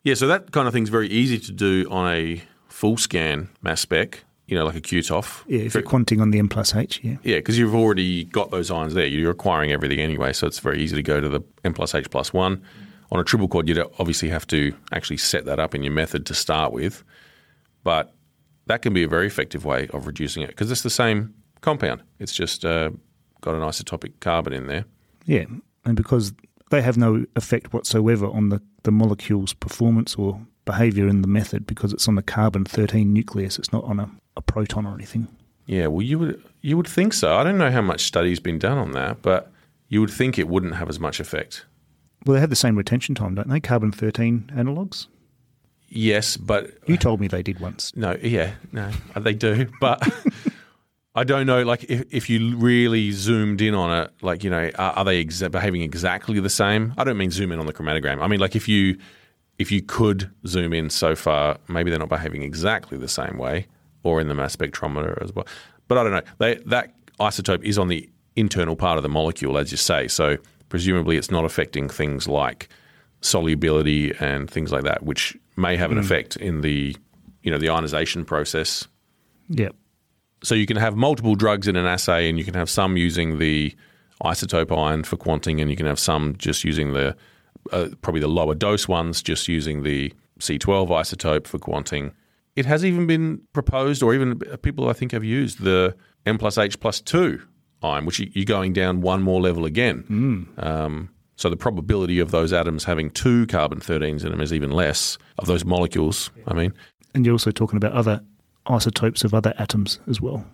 Yeah, 0.06 0.14
so 0.14 0.28
that 0.28 0.52
kind 0.52 0.68
of 0.68 0.72
thing's 0.72 0.88
very 0.88 1.08
easy 1.08 1.36
to 1.36 1.50
do 1.50 1.84
on 1.90 2.08
a 2.08 2.40
full 2.68 2.96
scan 2.96 3.48
mass 3.60 3.80
spec, 3.80 4.22
you 4.46 4.56
know, 4.56 4.64
like 4.64 4.76
a 4.76 4.80
QTOF. 4.80 5.42
Yeah, 5.48 5.62
if 5.62 5.74
you're 5.74 5.82
quanting 5.82 6.20
on 6.20 6.30
the 6.30 6.38
M 6.38 6.48
plus 6.48 6.76
H, 6.76 7.00
yeah. 7.02 7.16
Yeah, 7.24 7.38
because 7.38 7.58
you've 7.58 7.74
already 7.74 8.22
got 8.22 8.52
those 8.52 8.70
ions 8.70 8.94
there. 8.94 9.04
You're 9.04 9.32
acquiring 9.32 9.72
everything 9.72 9.98
anyway, 9.98 10.32
so 10.32 10.46
it's 10.46 10.60
very 10.60 10.80
easy 10.80 10.94
to 10.94 11.02
go 11.02 11.20
to 11.20 11.28
the 11.28 11.40
M 11.64 11.74
plus 11.74 11.92
H 11.92 12.08
plus 12.08 12.32
one. 12.32 12.62
On 13.10 13.18
a 13.18 13.24
triple 13.24 13.48
quad, 13.48 13.68
you'd 13.68 13.80
obviously 13.98 14.28
have 14.28 14.46
to 14.46 14.72
actually 14.92 15.16
set 15.16 15.44
that 15.46 15.58
up 15.58 15.74
in 15.74 15.82
your 15.82 15.92
method 15.92 16.24
to 16.26 16.34
start 16.34 16.72
with. 16.72 17.02
But 17.82 18.14
that 18.66 18.82
can 18.82 18.94
be 18.94 19.02
a 19.02 19.08
very 19.08 19.26
effective 19.26 19.64
way 19.64 19.88
of 19.88 20.06
reducing 20.06 20.44
it 20.44 20.50
because 20.50 20.70
it's 20.70 20.82
the 20.82 20.88
same 20.88 21.34
compound. 21.62 22.04
It's 22.20 22.32
just 22.32 22.64
uh, 22.64 22.90
got 23.40 23.56
an 23.56 23.62
isotopic 23.62 24.20
carbon 24.20 24.52
in 24.52 24.68
there. 24.68 24.84
Yeah, 25.24 25.46
and 25.84 25.96
because 25.96 26.32
they 26.70 26.82
have 26.82 26.96
no 26.96 27.24
effect 27.36 27.72
whatsoever 27.72 28.26
on 28.26 28.48
the, 28.48 28.60
the 28.86 28.92
molecule's 28.92 29.52
performance 29.52 30.14
or 30.14 30.40
behavior 30.64 31.06
in 31.08 31.20
the 31.20 31.28
method 31.28 31.66
because 31.66 31.92
it's 31.92 32.08
on 32.08 32.14
the 32.14 32.22
carbon 32.22 32.64
13 32.64 33.12
nucleus, 33.12 33.58
it's 33.58 33.72
not 33.72 33.84
on 33.84 34.00
a, 34.00 34.08
a 34.36 34.40
proton 34.40 34.86
or 34.86 34.94
anything. 34.94 35.28
Yeah, 35.66 35.88
well, 35.88 36.02
you 36.02 36.18
would 36.20 36.42
you 36.62 36.76
would 36.76 36.86
think 36.86 37.12
so. 37.12 37.36
I 37.36 37.42
don't 37.42 37.58
know 37.58 37.70
how 37.70 37.82
much 37.82 38.04
study's 38.04 38.40
been 38.40 38.58
done 38.58 38.78
on 38.78 38.92
that, 38.92 39.20
but 39.20 39.52
you 39.88 40.00
would 40.00 40.10
think 40.10 40.38
it 40.38 40.48
wouldn't 40.48 40.76
have 40.76 40.88
as 40.88 41.00
much 41.00 41.18
effect. 41.18 41.66
Well, 42.24 42.34
they 42.34 42.40
have 42.40 42.50
the 42.50 42.56
same 42.56 42.76
retention 42.76 43.14
time, 43.14 43.34
don't 43.34 43.48
they? 43.48 43.60
Carbon 43.60 43.92
13 43.92 44.52
analogues? 44.54 45.08
Yes, 45.88 46.36
but 46.36 46.70
you 46.86 46.96
told 46.96 47.20
me 47.20 47.28
they 47.28 47.42
did 47.42 47.60
once. 47.60 47.94
No, 47.96 48.16
yeah, 48.22 48.54
no, 48.72 48.90
they 49.16 49.34
do, 49.34 49.68
but 49.80 50.02
I 51.16 51.24
don't 51.24 51.46
know. 51.46 51.62
Like, 51.62 51.84
if, 51.84 52.04
if 52.10 52.30
you 52.30 52.56
really 52.56 53.10
zoomed 53.10 53.62
in 53.62 53.74
on 53.74 54.02
it, 54.02 54.12
like 54.20 54.44
you 54.44 54.50
know, 54.50 54.70
are, 54.78 54.92
are 54.92 55.04
they 55.04 55.24
behaving 55.24 55.80
exactly 55.80 56.38
the 56.40 56.50
same? 56.50 56.92
I 56.98 57.04
don't 57.04 57.16
mean 57.16 57.30
zoom 57.30 57.52
in 57.52 57.58
on 57.58 57.64
the 57.64 57.72
chromatogram. 57.72 58.20
I 58.20 58.26
mean, 58.28 58.38
like 58.38 58.54
if 58.54 58.68
you 58.68 58.98
if 59.58 59.72
you 59.72 59.80
could 59.82 60.30
zoom 60.46 60.74
in 60.74 60.90
so 60.90 61.16
far, 61.16 61.56
maybe 61.68 61.90
they're 61.90 61.98
not 61.98 62.10
behaving 62.10 62.42
exactly 62.42 62.98
the 62.98 63.08
same 63.08 63.38
way, 63.38 63.66
or 64.02 64.20
in 64.20 64.28
the 64.28 64.34
mass 64.34 64.54
spectrometer 64.54 65.20
as 65.22 65.34
well. 65.34 65.46
But 65.88 65.98
I 65.98 66.02
don't 66.02 66.12
know. 66.12 66.22
They, 66.38 66.54
that 66.66 66.92
isotope 67.18 67.64
is 67.64 67.78
on 67.78 67.88
the 67.88 68.08
internal 68.36 68.76
part 68.76 68.98
of 68.98 69.02
the 69.02 69.08
molecule, 69.08 69.56
as 69.56 69.70
you 69.70 69.78
say. 69.78 70.08
So 70.08 70.36
presumably 70.68 71.16
it's 71.16 71.30
not 71.30 71.46
affecting 71.46 71.88
things 71.88 72.28
like 72.28 72.68
solubility 73.22 74.14
and 74.20 74.50
things 74.50 74.70
like 74.70 74.84
that, 74.84 75.02
which 75.02 75.34
may 75.56 75.76
have 75.76 75.90
an 75.90 75.96
mm. 75.96 76.04
effect 76.04 76.36
in 76.36 76.60
the 76.60 76.94
you 77.42 77.50
know 77.50 77.56
the 77.58 77.70
ionization 77.70 78.26
process. 78.26 78.86
Yep. 79.48 79.74
So 80.42 80.54
you 80.54 80.66
can 80.66 80.76
have 80.76 80.96
multiple 80.96 81.34
drugs 81.34 81.66
in 81.66 81.76
an 81.76 81.86
assay, 81.86 82.28
and 82.28 82.38
you 82.38 82.44
can 82.44 82.54
have 82.54 82.68
some 82.70 82.96
using 82.96 83.38
the 83.38 83.74
isotope 84.22 84.76
ion 84.76 85.02
for 85.04 85.16
quanting, 85.16 85.60
and 85.60 85.70
you 85.70 85.76
can 85.76 85.86
have 85.86 85.98
some 85.98 86.36
just 86.38 86.64
using 86.64 86.92
the 86.92 87.16
uh, 87.72 87.88
probably 88.00 88.20
the 88.20 88.28
lower 88.28 88.54
dose 88.54 88.86
ones, 88.86 89.22
just 89.22 89.48
using 89.48 89.82
the 89.82 90.12
C12 90.38 90.88
isotope 90.88 91.46
for 91.48 91.58
quanting. 91.58 92.12
It 92.54 92.64
has 92.64 92.84
even 92.84 93.06
been 93.06 93.40
proposed, 93.52 94.02
or 94.02 94.14
even 94.14 94.38
people 94.62 94.88
I 94.88 94.92
think 94.92 95.12
have 95.12 95.24
used 95.24 95.62
the 95.62 95.94
M 96.26 96.38
plus 96.38 96.58
H 96.58 96.78
plus 96.78 97.00
two 97.00 97.42
ion, 97.82 98.06
which 98.06 98.18
you- 98.20 98.30
you're 98.34 98.44
going 98.44 98.72
down 98.72 99.00
one 99.00 99.20
more 99.22 99.40
level 99.40 99.64
again. 99.64 100.46
Um, 100.58 101.08
so 101.36 101.50
the 101.50 101.56
probability 101.56 102.18
of 102.20 102.30
those 102.30 102.52
atoms 102.52 102.84
having 102.84 103.10
two 103.10 103.46
carbon 103.48 103.80
13s 103.80 104.24
in 104.24 104.30
them 104.30 104.40
is 104.40 104.52
even 104.52 104.70
less 104.70 105.18
of 105.38 105.46
those 105.46 105.64
molecules. 105.64 106.30
I 106.46 106.54
mean, 106.54 106.72
And 107.14 107.24
you're 107.26 107.34
also 107.34 107.50
talking 107.50 107.76
about 107.78 107.92
other 107.92 108.20
isotopes 108.68 109.24
of 109.24 109.34
other 109.34 109.54
atoms 109.58 110.00
as 110.08 110.20
well. 110.20 110.44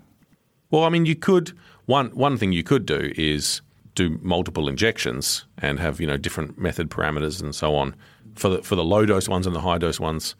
Well, 0.70 0.84
I 0.84 0.88
mean, 0.88 1.06
you 1.06 1.14
could 1.16 1.52
one 1.86 2.08
one 2.10 2.36
thing 2.36 2.52
you 2.52 2.62
could 2.62 2.86
do 2.86 3.12
is 3.16 3.60
do 3.94 4.18
multiple 4.22 4.68
injections 4.68 5.44
and 5.58 5.78
have 5.78 6.00
you 6.00 6.06
know 6.06 6.16
different 6.16 6.58
method 6.58 6.90
parameters 6.90 7.42
and 7.42 7.54
so 7.54 7.74
on 7.74 7.94
for 8.34 8.48
the 8.48 8.62
for 8.62 8.74
the 8.74 8.84
low 8.84 9.04
dose 9.04 9.28
ones 9.28 9.46
and 9.46 9.54
the 9.54 9.60
high 9.60 9.78
dose 9.78 10.00
ones. 10.00 10.34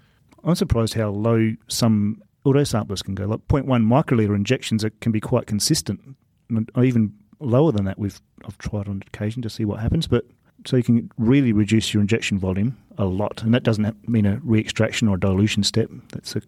I'm 0.45 0.55
surprised 0.55 0.95
how 0.95 1.11
low 1.11 1.53
some 1.69 2.23
autosamplers 2.45 3.05
can 3.05 3.15
go. 3.15 3.27
Like 3.27 3.47
0.1 3.49 3.67
microliter 3.67 4.35
injections 4.35 4.85
can 5.01 5.13
be 5.13 5.21
quite 5.21 5.47
consistent, 5.47 6.01
and 6.49 6.71
even 6.83 7.15
lower 7.39 7.73
than 7.73 7.85
that. 7.85 7.99
We've 7.99 8.21
I've 8.45 8.59
tried 8.59 8.89
on 8.89 9.03
occasion 9.07 9.43
to 9.43 9.51
see 9.51 9.65
what 9.65 9.81
happens, 9.81 10.07
but 10.07 10.25
so 10.67 10.77
you 10.77 10.83
can 10.83 11.11
really 11.19 11.53
reduce 11.53 11.93
your 11.93 12.01
injection 12.01 12.39
volume 12.39 12.77
a 12.99 13.05
lot, 13.05 13.43
and 13.43 13.53
that 13.55 13.63
doesn't 13.63 14.09
mean 14.09 14.27
a 14.27 14.41
re-extraction 14.43 15.09
or 15.09 15.17
dilution 15.17 15.63
step. 15.63 15.91
That's 16.13 16.37
a 16.37 16.43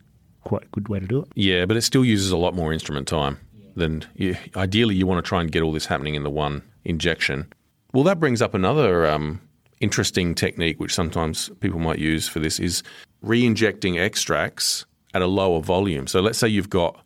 quite 0.45 0.63
a 0.63 0.69
good 0.69 0.89
way 0.89 1.01
to 1.01 1.07
do 1.07 1.21
it. 1.21 1.29
Yeah, 1.35 1.67
but 1.67 1.77
it 1.77 1.83
still 1.83 2.05
uses 2.05 2.31
a 2.31 2.37
lot 2.37 2.55
more 2.55 2.73
instrument 2.73 3.09
time 3.09 3.39
than 3.77 4.05
you, 4.15 4.37
ideally 4.57 4.95
you 4.95 5.07
want 5.07 5.25
to 5.25 5.29
try 5.29 5.41
and 5.41 5.51
get 5.51 5.63
all 5.63 5.73
this 5.73 5.87
happening 5.87 6.15
in 6.15 6.23
the 6.23 6.31
one 6.31 6.63
injection. 6.85 7.53
Well, 7.93 8.05
that 8.05 8.21
brings 8.21 8.43
up 8.43 8.55
another 8.55 9.07
um, 9.07 9.41
interesting 9.81 10.35
technique 10.35 10.81
which 10.81 10.95
sometimes 10.95 11.51
people 11.61 11.81
might 11.81 11.99
use 11.99 12.29
for 12.29 12.41
this 12.41 12.59
is 12.59 12.83
re-injecting 13.23 13.99
extracts 13.99 14.87
at 15.15 15.23
a 15.23 15.27
lower 15.27 15.61
volume. 15.61 16.07
So 16.07 16.21
let's 16.21 16.39
say 16.39 16.49
you've 16.49 16.71
got 16.71 17.01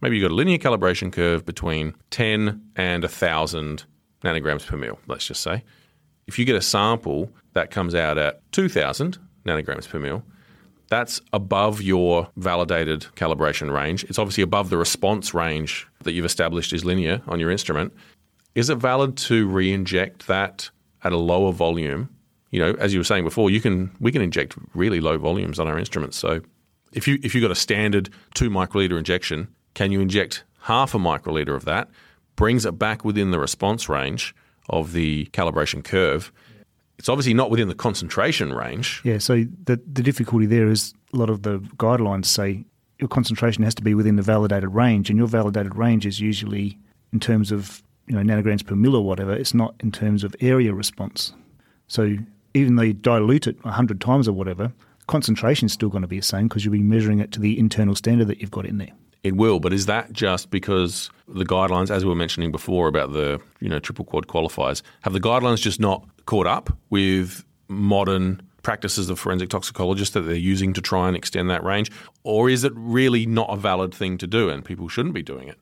maybe 0.00 0.18
you've 0.18 0.28
got 0.28 0.34
a 0.34 0.36
linear 0.36 0.58
calibration 0.58 1.12
curve 1.12 1.46
between 1.46 1.94
10 2.10 2.62
and 2.76 3.02
1000 3.02 3.84
nanograms 4.22 4.66
per 4.66 4.76
mil, 4.76 4.98
let's 5.06 5.26
just 5.26 5.42
say. 5.42 5.62
If 6.26 6.38
you 6.38 6.44
get 6.44 6.56
a 6.56 6.62
sample 6.62 7.30
that 7.52 7.70
comes 7.70 7.94
out 7.94 8.18
at 8.18 8.40
2000 8.52 9.18
nanograms 9.46 9.88
per 9.88 9.98
mil, 9.98 10.22
that's 10.88 11.20
above 11.32 11.82
your 11.82 12.28
validated 12.36 13.06
calibration 13.16 13.72
range. 13.72 14.04
It's 14.04 14.18
obviously 14.18 14.42
above 14.42 14.70
the 14.70 14.76
response 14.76 15.34
range 15.34 15.86
that 16.02 16.12
you've 16.12 16.24
established 16.24 16.72
is 16.72 16.84
linear 16.84 17.22
on 17.26 17.40
your 17.40 17.50
instrument. 17.50 17.92
Is 18.54 18.70
it 18.70 18.76
valid 18.76 19.16
to 19.18 19.48
re-inject 19.48 20.26
that 20.26 20.70
at 21.02 21.12
a 21.12 21.16
lower 21.16 21.52
volume? 21.52 22.08
You 22.50 22.60
know, 22.60 22.72
as 22.78 22.92
you 22.92 23.00
were 23.00 23.04
saying 23.04 23.24
before, 23.24 23.50
you 23.50 23.60
can 23.60 23.90
we 23.98 24.12
can 24.12 24.22
inject 24.22 24.56
really 24.74 25.00
low 25.00 25.18
volumes 25.18 25.58
on 25.58 25.66
our 25.66 25.78
instruments. 25.78 26.16
So 26.16 26.40
if 26.92 27.08
you 27.08 27.18
if 27.22 27.34
you've 27.34 27.42
got 27.42 27.50
a 27.50 27.56
standard 27.56 28.10
two 28.34 28.50
microliter 28.50 28.96
injection, 28.96 29.48
can 29.74 29.90
you 29.90 30.00
inject 30.00 30.44
half 30.60 30.94
a 30.94 30.98
microliter 30.98 31.56
of 31.56 31.64
that? 31.64 31.88
Brings 32.36 32.64
it 32.64 32.78
back 32.78 33.04
within 33.04 33.32
the 33.32 33.38
response 33.40 33.88
range 33.88 34.34
of 34.68 34.92
the 34.92 35.26
calibration 35.26 35.82
curve. 35.84 36.32
It's 36.98 37.08
obviously 37.08 37.34
not 37.34 37.50
within 37.50 37.68
the 37.68 37.74
concentration 37.74 38.52
range. 38.52 39.00
Yeah. 39.04 39.18
So 39.18 39.44
the 39.64 39.80
the 39.90 40.02
difficulty 40.02 40.46
there 40.46 40.68
is 40.68 40.94
a 41.12 41.16
lot 41.16 41.30
of 41.30 41.42
the 41.42 41.58
guidelines 41.76 42.26
say 42.26 42.64
your 42.98 43.08
concentration 43.08 43.64
has 43.64 43.74
to 43.74 43.82
be 43.82 43.94
within 43.94 44.16
the 44.16 44.22
validated 44.22 44.70
range, 44.70 45.10
and 45.10 45.18
your 45.18 45.26
validated 45.26 45.74
range 45.74 46.06
is 46.06 46.20
usually 46.20 46.78
in 47.12 47.20
terms 47.20 47.52
of 47.52 47.82
you 48.06 48.14
know 48.14 48.22
nanograms 48.22 48.64
per 48.64 48.74
mil 48.74 48.96
or 48.96 49.04
whatever. 49.04 49.32
It's 49.32 49.54
not 49.54 49.74
in 49.80 49.92
terms 49.92 50.24
of 50.24 50.34
area 50.40 50.72
response. 50.72 51.32
So 51.88 52.16
even 52.54 52.76
though 52.76 52.82
you 52.82 52.94
dilute 52.94 53.46
it 53.46 53.58
hundred 53.60 54.00
times 54.00 54.28
or 54.28 54.32
whatever, 54.32 54.72
concentration 55.06 55.66
is 55.66 55.72
still 55.72 55.88
going 55.88 56.02
to 56.02 56.08
be 56.08 56.18
the 56.18 56.24
same 56.24 56.48
because 56.48 56.64
you'll 56.64 56.72
be 56.72 56.82
measuring 56.82 57.18
it 57.18 57.32
to 57.32 57.40
the 57.40 57.58
internal 57.58 57.94
standard 57.94 58.28
that 58.28 58.40
you've 58.40 58.50
got 58.50 58.66
in 58.66 58.78
there. 58.78 58.92
It 59.24 59.36
will, 59.36 59.58
but 59.58 59.72
is 59.72 59.86
that 59.86 60.12
just 60.12 60.50
because 60.50 61.10
the 61.26 61.46
guidelines, 61.46 61.90
as 61.90 62.04
we 62.04 62.10
were 62.10 62.14
mentioning 62.14 62.52
before 62.52 62.88
about 62.88 63.12
the 63.12 63.40
you 63.58 63.68
know 63.68 63.78
triple 63.78 64.04
quad 64.04 64.28
qualifiers, 64.28 64.82
have 65.00 65.14
the 65.14 65.20
guidelines 65.20 65.60
just 65.60 65.80
not 65.80 66.06
caught 66.26 66.46
up 66.46 66.70
with 66.90 67.42
modern 67.68 68.42
practices 68.62 69.08
of 69.10 69.18
forensic 69.18 69.48
toxicologists 69.48 70.12
that 70.14 70.22
they're 70.22 70.34
using 70.34 70.72
to 70.74 70.80
try 70.80 71.08
and 71.08 71.16
extend 71.16 71.48
that 71.50 71.64
range, 71.64 71.90
or 72.22 72.50
is 72.50 72.64
it 72.64 72.72
really 72.76 73.24
not 73.26 73.48
a 73.50 73.56
valid 73.56 73.94
thing 73.94 74.18
to 74.18 74.26
do 74.26 74.50
and 74.50 74.64
people 74.64 74.88
shouldn't 74.88 75.14
be 75.14 75.22
doing 75.22 75.48
it? 75.48 75.58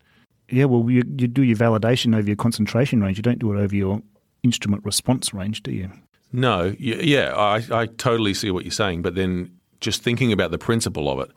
Yeah, 0.48 0.66
well, 0.66 0.88
you, 0.90 1.02
you 1.18 1.28
do 1.28 1.42
your 1.42 1.56
validation 1.56 2.16
over 2.16 2.26
your 2.26 2.36
concentration 2.36 3.00
range. 3.00 3.16
You 3.16 3.22
don't 3.22 3.38
do 3.38 3.52
it 3.52 3.62
over 3.62 3.74
your 3.74 4.02
instrument 4.42 4.84
response 4.84 5.32
range, 5.32 5.62
do 5.62 5.72
you? 5.72 5.90
No, 6.32 6.74
yeah, 6.78 7.32
I, 7.36 7.62
I 7.70 7.86
totally 7.86 8.34
see 8.34 8.50
what 8.50 8.64
you're 8.64 8.72
saying, 8.72 9.02
but 9.02 9.14
then 9.14 9.50
just 9.80 10.02
thinking 10.02 10.32
about 10.32 10.50
the 10.50 10.58
principle 10.58 11.10
of 11.10 11.20
it, 11.20 11.30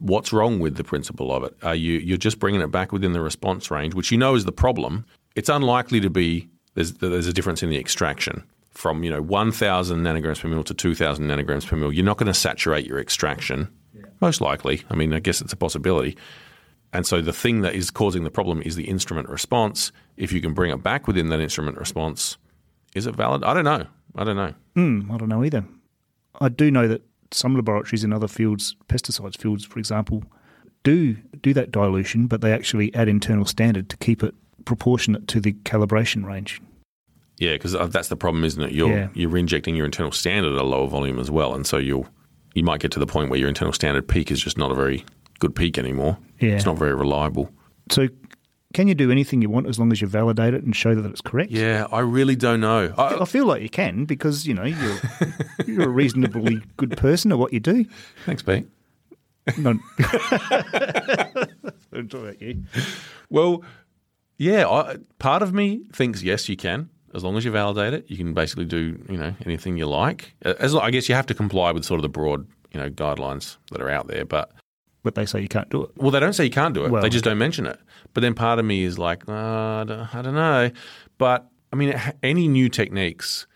what's 0.00 0.32
wrong 0.32 0.58
with 0.58 0.76
the 0.76 0.84
principle 0.84 1.32
of 1.32 1.44
it? 1.44 1.56
Are 1.62 1.74
you 1.74 1.98
you're 1.98 2.18
just 2.18 2.38
bringing 2.38 2.60
it 2.60 2.70
back 2.70 2.92
within 2.92 3.12
the 3.12 3.20
response 3.20 3.70
range, 3.70 3.94
which 3.94 4.10
you 4.10 4.18
know 4.18 4.34
is 4.34 4.44
the 4.44 4.52
problem. 4.52 5.04
It's 5.36 5.48
unlikely 5.48 6.00
to 6.00 6.10
be 6.10 6.48
there's 6.74 6.94
there's 6.94 7.26
a 7.26 7.32
difference 7.32 7.62
in 7.62 7.70
the 7.70 7.78
extraction 7.78 8.44
from 8.72 9.04
you 9.04 9.10
know 9.10 9.22
1,000 9.22 10.02
nanograms 10.02 10.40
per 10.40 10.48
mil 10.48 10.64
to 10.64 10.74
2,000 10.74 11.26
nanograms 11.26 11.66
per 11.66 11.76
mil. 11.76 11.92
You're 11.92 12.04
not 12.04 12.16
going 12.16 12.26
to 12.26 12.34
saturate 12.34 12.86
your 12.86 12.98
extraction, 12.98 13.68
most 14.20 14.40
likely. 14.40 14.82
I 14.90 14.94
mean, 14.94 15.12
I 15.12 15.20
guess 15.20 15.40
it's 15.40 15.52
a 15.52 15.56
possibility. 15.56 16.16
And 16.92 17.06
so 17.06 17.20
the 17.20 17.32
thing 17.32 17.60
that 17.60 17.74
is 17.74 17.90
causing 17.90 18.24
the 18.24 18.30
problem 18.30 18.62
is 18.62 18.74
the 18.74 18.88
instrument 18.88 19.28
response. 19.28 19.92
If 20.16 20.32
you 20.32 20.40
can 20.40 20.54
bring 20.54 20.72
it 20.72 20.82
back 20.82 21.06
within 21.06 21.28
that 21.28 21.40
instrument 21.40 21.78
response, 21.78 22.36
is 22.94 23.06
it 23.06 23.14
valid? 23.14 23.44
I 23.44 23.54
don't 23.54 23.64
know. 23.64 23.86
I 24.16 24.24
don't 24.24 24.36
know. 24.36 24.54
Hmm, 24.74 25.10
I 25.12 25.16
don't 25.16 25.28
know 25.28 25.44
either. 25.44 25.64
I 26.40 26.48
do 26.48 26.70
know 26.70 26.88
that 26.88 27.02
some 27.32 27.54
laboratories 27.54 28.04
in 28.04 28.12
other 28.12 28.28
fields, 28.28 28.76
pesticides 28.88 29.36
fields, 29.38 29.64
for 29.64 29.78
example, 29.78 30.24
do 30.82 31.14
do 31.42 31.52
that 31.54 31.70
dilution, 31.70 32.26
but 32.26 32.40
they 32.40 32.52
actually 32.52 32.94
add 32.94 33.08
internal 33.08 33.44
standard 33.44 33.88
to 33.90 33.96
keep 33.98 34.22
it 34.22 34.34
proportionate 34.64 35.26
to 35.28 35.40
the 35.40 35.52
calibration 35.64 36.24
range. 36.24 36.60
Yeah, 37.38 37.52
because 37.54 37.74
uh, 37.74 37.86
that's 37.86 38.08
the 38.08 38.16
problem, 38.16 38.44
isn't 38.44 38.62
it? 38.62 38.72
You're 38.72 38.90
Yeah. 38.90 39.08
you're 39.14 39.36
injecting 39.36 39.74
your 39.76 39.86
internal 39.86 40.12
standard 40.12 40.52
at 40.54 40.60
a 40.60 40.64
lower 40.64 40.86
volume 40.88 41.18
as 41.18 41.30
well, 41.30 41.54
and 41.54 41.66
so 41.66 41.78
you'll 41.78 42.06
you 42.54 42.62
might 42.64 42.80
get 42.80 42.90
to 42.92 42.98
the 42.98 43.06
point 43.06 43.30
where 43.30 43.38
your 43.38 43.48
internal 43.48 43.72
standard 43.72 44.08
peak 44.08 44.30
is 44.30 44.40
just 44.40 44.58
not 44.58 44.70
a 44.70 44.74
very 44.74 45.04
good 45.38 45.54
peak 45.54 45.78
anymore. 45.78 46.18
Yeah. 46.40 46.50
It's 46.56 46.64
not 46.66 46.78
very 46.78 46.94
reliable. 46.94 47.50
So, 47.90 48.08
can 48.72 48.86
you 48.88 48.94
do 48.94 49.10
anything 49.10 49.42
you 49.42 49.50
want 49.50 49.66
as 49.66 49.78
long 49.78 49.90
as 49.92 50.00
you 50.00 50.06
validate 50.06 50.54
it 50.54 50.62
and 50.62 50.74
show 50.76 50.94
that 50.94 51.04
it's 51.10 51.20
correct? 51.20 51.50
Yeah, 51.50 51.86
I 51.90 52.00
really 52.00 52.36
don't 52.36 52.60
know. 52.60 52.94
I, 52.96 53.16
I 53.20 53.24
feel 53.24 53.46
like 53.46 53.62
you 53.62 53.68
can 53.68 54.04
because 54.04 54.46
you 54.46 54.54
know 54.54 54.64
you're 54.64 54.98
you're 55.66 55.84
a 55.84 55.88
reasonably 55.88 56.62
good 56.76 56.96
person 56.96 57.32
at 57.32 57.38
what 57.38 57.52
you 57.52 57.60
do. 57.60 57.84
thanks, 58.26 58.42
Pete. 58.42 58.66
No, 59.58 59.72
don't 61.92 62.08
talk 62.10 62.20
about 62.22 62.40
you. 62.40 62.62
Well, 63.30 63.64
yeah, 64.36 64.68
I, 64.68 64.96
part 65.18 65.42
of 65.42 65.52
me 65.52 65.82
thinks 65.92 66.22
yes, 66.22 66.48
you 66.48 66.56
can. 66.56 66.88
As 67.12 67.24
long 67.24 67.36
as 67.36 67.44
you 67.44 67.50
validate 67.50 67.92
it, 67.92 68.04
you 68.08 68.16
can 68.16 68.34
basically 68.34 68.66
do 68.66 69.02
you 69.08 69.16
know 69.16 69.34
anything 69.44 69.76
you 69.76 69.86
like. 69.86 70.34
As 70.42 70.74
I 70.76 70.90
guess 70.90 71.08
you 71.08 71.14
have 71.16 71.26
to 71.26 71.34
comply 71.34 71.72
with 71.72 71.84
sort 71.84 71.98
of 71.98 72.02
the 72.02 72.08
broad 72.08 72.46
you 72.72 72.78
know 72.78 72.88
guidelines 72.88 73.56
that 73.72 73.80
are 73.80 73.90
out 73.90 74.06
there, 74.06 74.24
but 74.24 74.52
But 75.02 75.16
they 75.16 75.26
say 75.26 75.40
you 75.40 75.48
can't 75.48 75.68
do 75.70 75.82
it. 75.82 75.90
Well, 75.96 76.10
they 76.12 76.20
don't 76.20 76.34
say 76.34 76.44
you 76.44 76.50
can't 76.50 76.74
do 76.74 76.84
it. 76.84 76.90
Well, 76.92 77.02
they 77.02 77.08
just 77.08 77.24
don't 77.24 77.38
mention 77.38 77.66
it. 77.66 77.80
But 78.12 78.22
then 78.22 78.34
part 78.34 78.58
of 78.58 78.64
me 78.64 78.82
is 78.82 78.98
like, 78.98 79.28
uh, 79.28 79.32
I, 79.32 79.84
don't, 80.22 80.34
know. 80.34 80.70
But 81.18 81.48
I 81.72 81.76
mean, 81.76 82.00
any 82.22 82.48
new 82.48 82.68
techniques. 82.68 83.46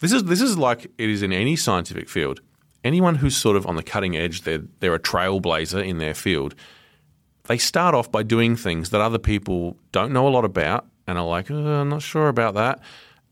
This 0.00 0.12
is 0.12 0.24
this 0.24 0.40
is 0.40 0.56
like 0.56 0.84
it 0.96 1.10
is 1.10 1.22
in 1.22 1.32
any 1.32 1.56
scientific 1.56 2.08
field. 2.08 2.40
Anyone 2.82 3.16
who's 3.16 3.36
sort 3.36 3.56
of 3.56 3.66
on 3.66 3.76
the 3.76 3.82
cutting 3.82 4.16
edge, 4.16 4.42
they're 4.42 4.62
they're 4.80 4.94
a 4.94 5.00
trailblazer 5.00 5.84
in 5.86 5.98
their 5.98 6.14
field. 6.14 6.54
They 7.44 7.58
start 7.58 7.94
off 7.94 8.10
by 8.10 8.22
doing 8.22 8.56
things 8.56 8.90
that 8.90 9.00
other 9.00 9.18
people 9.18 9.76
don't 9.92 10.12
know 10.12 10.26
a 10.26 10.30
lot 10.30 10.44
about, 10.44 10.86
and 11.06 11.18
are 11.18 11.26
like, 11.26 11.50
oh, 11.50 11.80
I'm 11.80 11.88
not 11.88 12.02
sure 12.02 12.28
about 12.28 12.54
that. 12.54 12.80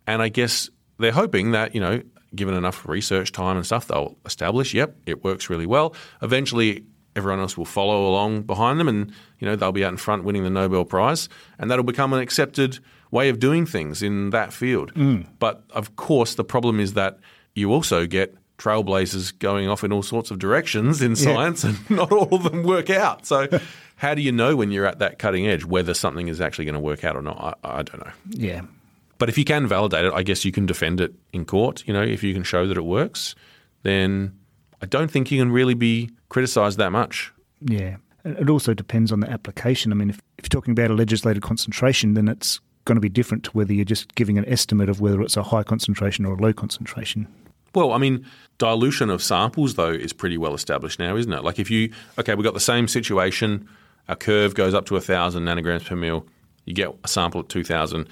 And 0.07 0.20
I 0.20 0.28
guess 0.28 0.68
they're 0.98 1.12
hoping 1.12 1.52
that 1.52 1.74
you 1.74 1.80
know, 1.80 2.02
given 2.35 2.54
enough 2.54 2.87
research 2.87 3.33
time 3.33 3.57
and 3.57 3.64
stuff, 3.64 3.87
they'll 3.87 4.16
establish, 4.26 4.74
yep, 4.74 4.96
it 5.07 5.24
works 5.24 5.48
really 5.48 5.66
well. 5.66 5.94
Eventually, 6.20 6.85
everyone 7.16 7.40
else 7.40 7.57
will 7.57 7.64
follow 7.64 8.09
along 8.09 8.42
behind 8.42 8.81
them, 8.81 8.88
and 8.88 9.12
you 9.38 9.46
know 9.46 9.57
they'll 9.57 9.72
be 9.72 9.85
out 9.85 9.92
in 9.92 9.96
front 9.96 10.24
winning 10.24 10.44
the 10.44 10.50
Nobel 10.50 10.85
Prize, 10.85 11.29
and 11.59 11.70
that'll 11.70 11.85
become 11.85 12.12
an 12.12 12.20
accepted 12.20 12.79
way 13.11 13.29
of 13.29 13.38
doing 13.38 13.66
things 13.66 14.03
in 14.03 14.31
that 14.31 14.53
field. 14.53 14.90
Hmm. 14.92 15.22
But 15.38 15.62
of 15.70 15.96
course, 15.96 16.35
the 16.35 16.44
problem 16.44 16.81
is 16.81 16.94
that 16.94 17.18
you 17.55 17.72
also 17.72 18.07
get 18.07 18.35
trailblazers 18.59 19.37
going 19.38 19.68
off 19.68 19.83
in 19.85 19.92
all 19.92 20.03
sorts 20.03 20.31
of 20.31 20.38
directions 20.38 21.03
in 21.03 21.16
science, 21.16 21.64
and 21.64 21.90
not 21.90 22.12
all 22.12 22.35
of 22.35 22.44
them 22.44 22.62
work 22.62 22.90
out. 22.90 23.27
So 23.27 23.48
how 23.96 24.14
do 24.14 24.22
you 24.22 24.33
know 24.33 24.57
when 24.57 24.70
you're 24.70 24.87
at 24.87 24.98
that 24.98 25.18
cutting 25.18 25.46
edge 25.46 25.64
whether 25.64 25.94
something 25.94 26.29
is 26.29 26.40
actually 26.40 26.64
going 26.64 26.74
to 26.74 26.81
work 26.81 27.05
out 27.05 27.16
or 27.16 27.22
not? 27.22 27.59
I, 27.64 27.79
I 27.79 27.83
don't 27.83 28.05
know. 28.05 28.12
Yeah. 28.31 28.62
But 29.18 29.29
if 29.29 29.38
you 29.38 29.44
can 29.44 29.66
validate 29.66 30.07
it, 30.07 30.12
I 30.12 30.22
guess 30.22 30.44
you 30.44 30.53
can 30.53 30.66
defend 30.66 31.00
it 31.00 31.14
in 31.33 31.44
court. 31.44 31.85
You 31.87 31.92
know, 31.94 32.03
if 32.03 32.22
you 32.22 32.35
can 32.35 32.42
show 32.42 32.66
that 32.66 32.77
it 32.77 32.85
works, 32.85 33.35
then 33.83 34.37
I 34.85 34.87
don't 34.87 35.11
think 35.11 35.31
you 35.31 35.40
can 35.40 35.51
really 35.51 35.73
be 35.73 36.11
criticised 36.29 36.77
that 36.77 36.92
much. 36.92 37.33
Yeah. 37.62 37.97
It 38.27 38.51
also 38.51 38.75
depends 38.75 39.12
on 39.12 39.20
the 39.20 39.31
application. 39.31 39.92
I 39.92 39.94
mean, 39.94 40.11
if, 40.11 40.20
if 40.37 40.44
you're 40.44 40.61
talking 40.61 40.73
about 40.73 40.90
a 40.90 40.94
legislated 40.94 41.42
concentration, 41.42 42.12
then 42.12 42.29
it's 42.29 42.61
going 42.85 42.97
to 42.97 43.01
be 43.01 43.09
different 43.09 43.44
to 43.44 43.51
whether 43.53 43.73
you're 43.73 43.87
just 43.87 44.14
giving 44.14 44.37
an 44.37 44.47
estimate 44.47 44.90
of 44.90 45.01
whether 45.01 45.23
it's 45.23 45.38
a 45.38 45.42
high 45.42 45.62
concentration 45.62 46.27
or 46.27 46.35
a 46.35 46.37
low 46.37 46.53
concentration. 46.53 47.27
Well, 47.75 47.92
I 47.92 47.99
mean, 47.99 48.27
dilution 48.59 49.09
of 49.09 49.23
samples, 49.23 49.77
though, 49.77 49.90
is 49.90 50.12
pretty 50.12 50.37
well 50.37 50.53
established 50.53 50.99
now, 50.99 51.16
isn't 51.16 51.33
it? 51.33 51.42
Like 51.42 51.59
if 51.59 51.70
you, 51.70 51.90
okay, 52.18 52.35
we've 52.35 52.44
got 52.44 52.53
the 52.53 52.61
same 52.61 52.87
situation, 52.87 53.66
a 54.07 54.16
curve 54.16 54.55
goes 54.55 54.75
up 54.75 54.85
to 54.87 54.94
1,000 54.94 55.42
nanograms 55.42 55.87
per 55.87 55.97
mil, 55.97 56.27
you 56.66 56.75
get 56.75 56.94
a 57.03 57.09
sample 57.09 57.40
at 57.40 57.49
2,000, 57.49 58.07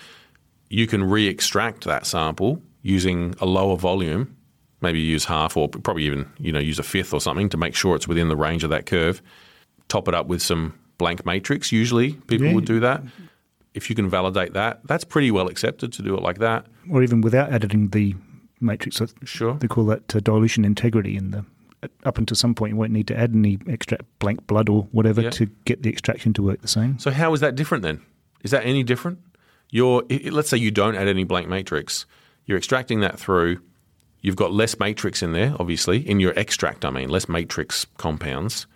you 0.70 0.86
can 0.86 1.04
re 1.04 1.28
extract 1.28 1.84
that 1.84 2.06
sample 2.06 2.62
using 2.80 3.34
a 3.42 3.44
lower 3.44 3.76
volume, 3.76 4.34
maybe 4.82 5.00
use 5.00 5.24
half 5.24 5.56
or 5.56 5.68
probably 5.68 6.04
even, 6.04 6.30
you 6.38 6.52
know, 6.52 6.58
use 6.58 6.78
a 6.78 6.82
fifth 6.82 7.12
or 7.14 7.20
something 7.20 7.48
to 7.50 7.56
make 7.56 7.74
sure 7.74 7.96
it's 7.96 8.08
within 8.08 8.28
the 8.28 8.36
range 8.36 8.64
of 8.64 8.70
that 8.70 8.86
curve, 8.86 9.22
top 9.88 10.08
it 10.08 10.14
up 10.14 10.26
with 10.26 10.42
some 10.42 10.74
blank 10.98 11.24
matrix. 11.26 11.72
Usually 11.72 12.12
people 12.12 12.46
Yeah. 12.48 12.54
would 12.54 12.64
do 12.64 12.80
that. 12.80 13.02
If 13.74 13.88
you 13.88 13.96
can 13.96 14.08
validate 14.10 14.52
that, 14.52 14.80
that's 14.86 15.04
pretty 15.04 15.30
well 15.30 15.48
accepted 15.48 15.92
to 15.94 16.02
do 16.02 16.14
it 16.14 16.22
like 16.22 16.38
that. 16.38 16.66
Or 16.90 17.02
even 17.02 17.20
without 17.22 17.50
adding 17.52 17.88
the 17.88 18.14
matrix. 18.60 19.00
Sure. 19.24 19.54
They 19.54 19.66
call 19.68 19.86
that 19.86 20.14
uh, 20.14 20.20
dilution 20.20 20.64
integrity. 20.64 21.16
And 21.16 21.32
the, 21.32 21.44
up 22.04 22.18
until 22.18 22.36
some 22.36 22.54
point, 22.54 22.72
you 22.72 22.76
won't 22.76 22.92
need 22.92 23.06
to 23.08 23.18
add 23.18 23.34
any 23.34 23.58
extra 23.68 23.98
blank 24.18 24.46
blood 24.46 24.68
or 24.68 24.86
whatever 24.92 25.22
Yeah. 25.22 25.30
to 25.30 25.46
get 25.64 25.82
the 25.82 25.88
extraction 25.88 26.32
to 26.34 26.42
work 26.42 26.60
the 26.60 26.68
same. 26.68 26.98
So 26.98 27.10
how 27.10 27.32
is 27.32 27.40
that 27.40 27.54
different 27.54 27.82
then? 27.82 28.00
Is 28.44 28.50
that 28.50 28.64
any 28.66 28.82
different? 28.82 29.18
You're 29.70 30.02
let's 30.30 30.50
say 30.50 30.58
you 30.58 30.70
don't 30.70 30.94
add 30.96 31.08
any 31.08 31.24
blank 31.24 31.48
matrix. 31.48 32.04
You're 32.44 32.58
extracting 32.58 33.00
that 33.00 33.18
through. 33.18 33.60
You've 34.22 34.36
got 34.36 34.52
less 34.52 34.78
matrix 34.78 35.22
in 35.22 35.32
there, 35.32 35.54
obviously, 35.58 36.08
in 36.08 36.20
your 36.20 36.32
extract. 36.38 36.84
I 36.84 36.90
mean, 36.90 37.08
less 37.08 37.28
matrix 37.28 37.86
compounds. 37.98 38.66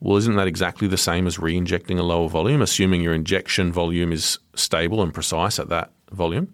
Well, 0.00 0.16
isn't 0.16 0.36
that 0.36 0.46
exactly 0.46 0.88
the 0.88 0.96
same 0.96 1.26
as 1.26 1.38
re-injecting 1.38 1.98
a 1.98 2.02
lower 2.02 2.28
volume, 2.28 2.62
assuming 2.62 3.02
your 3.02 3.12
injection 3.12 3.70
volume 3.70 4.12
is 4.12 4.38
stable 4.54 5.02
and 5.02 5.12
precise 5.12 5.58
at 5.58 5.68
that 5.68 5.92
volume? 6.10 6.52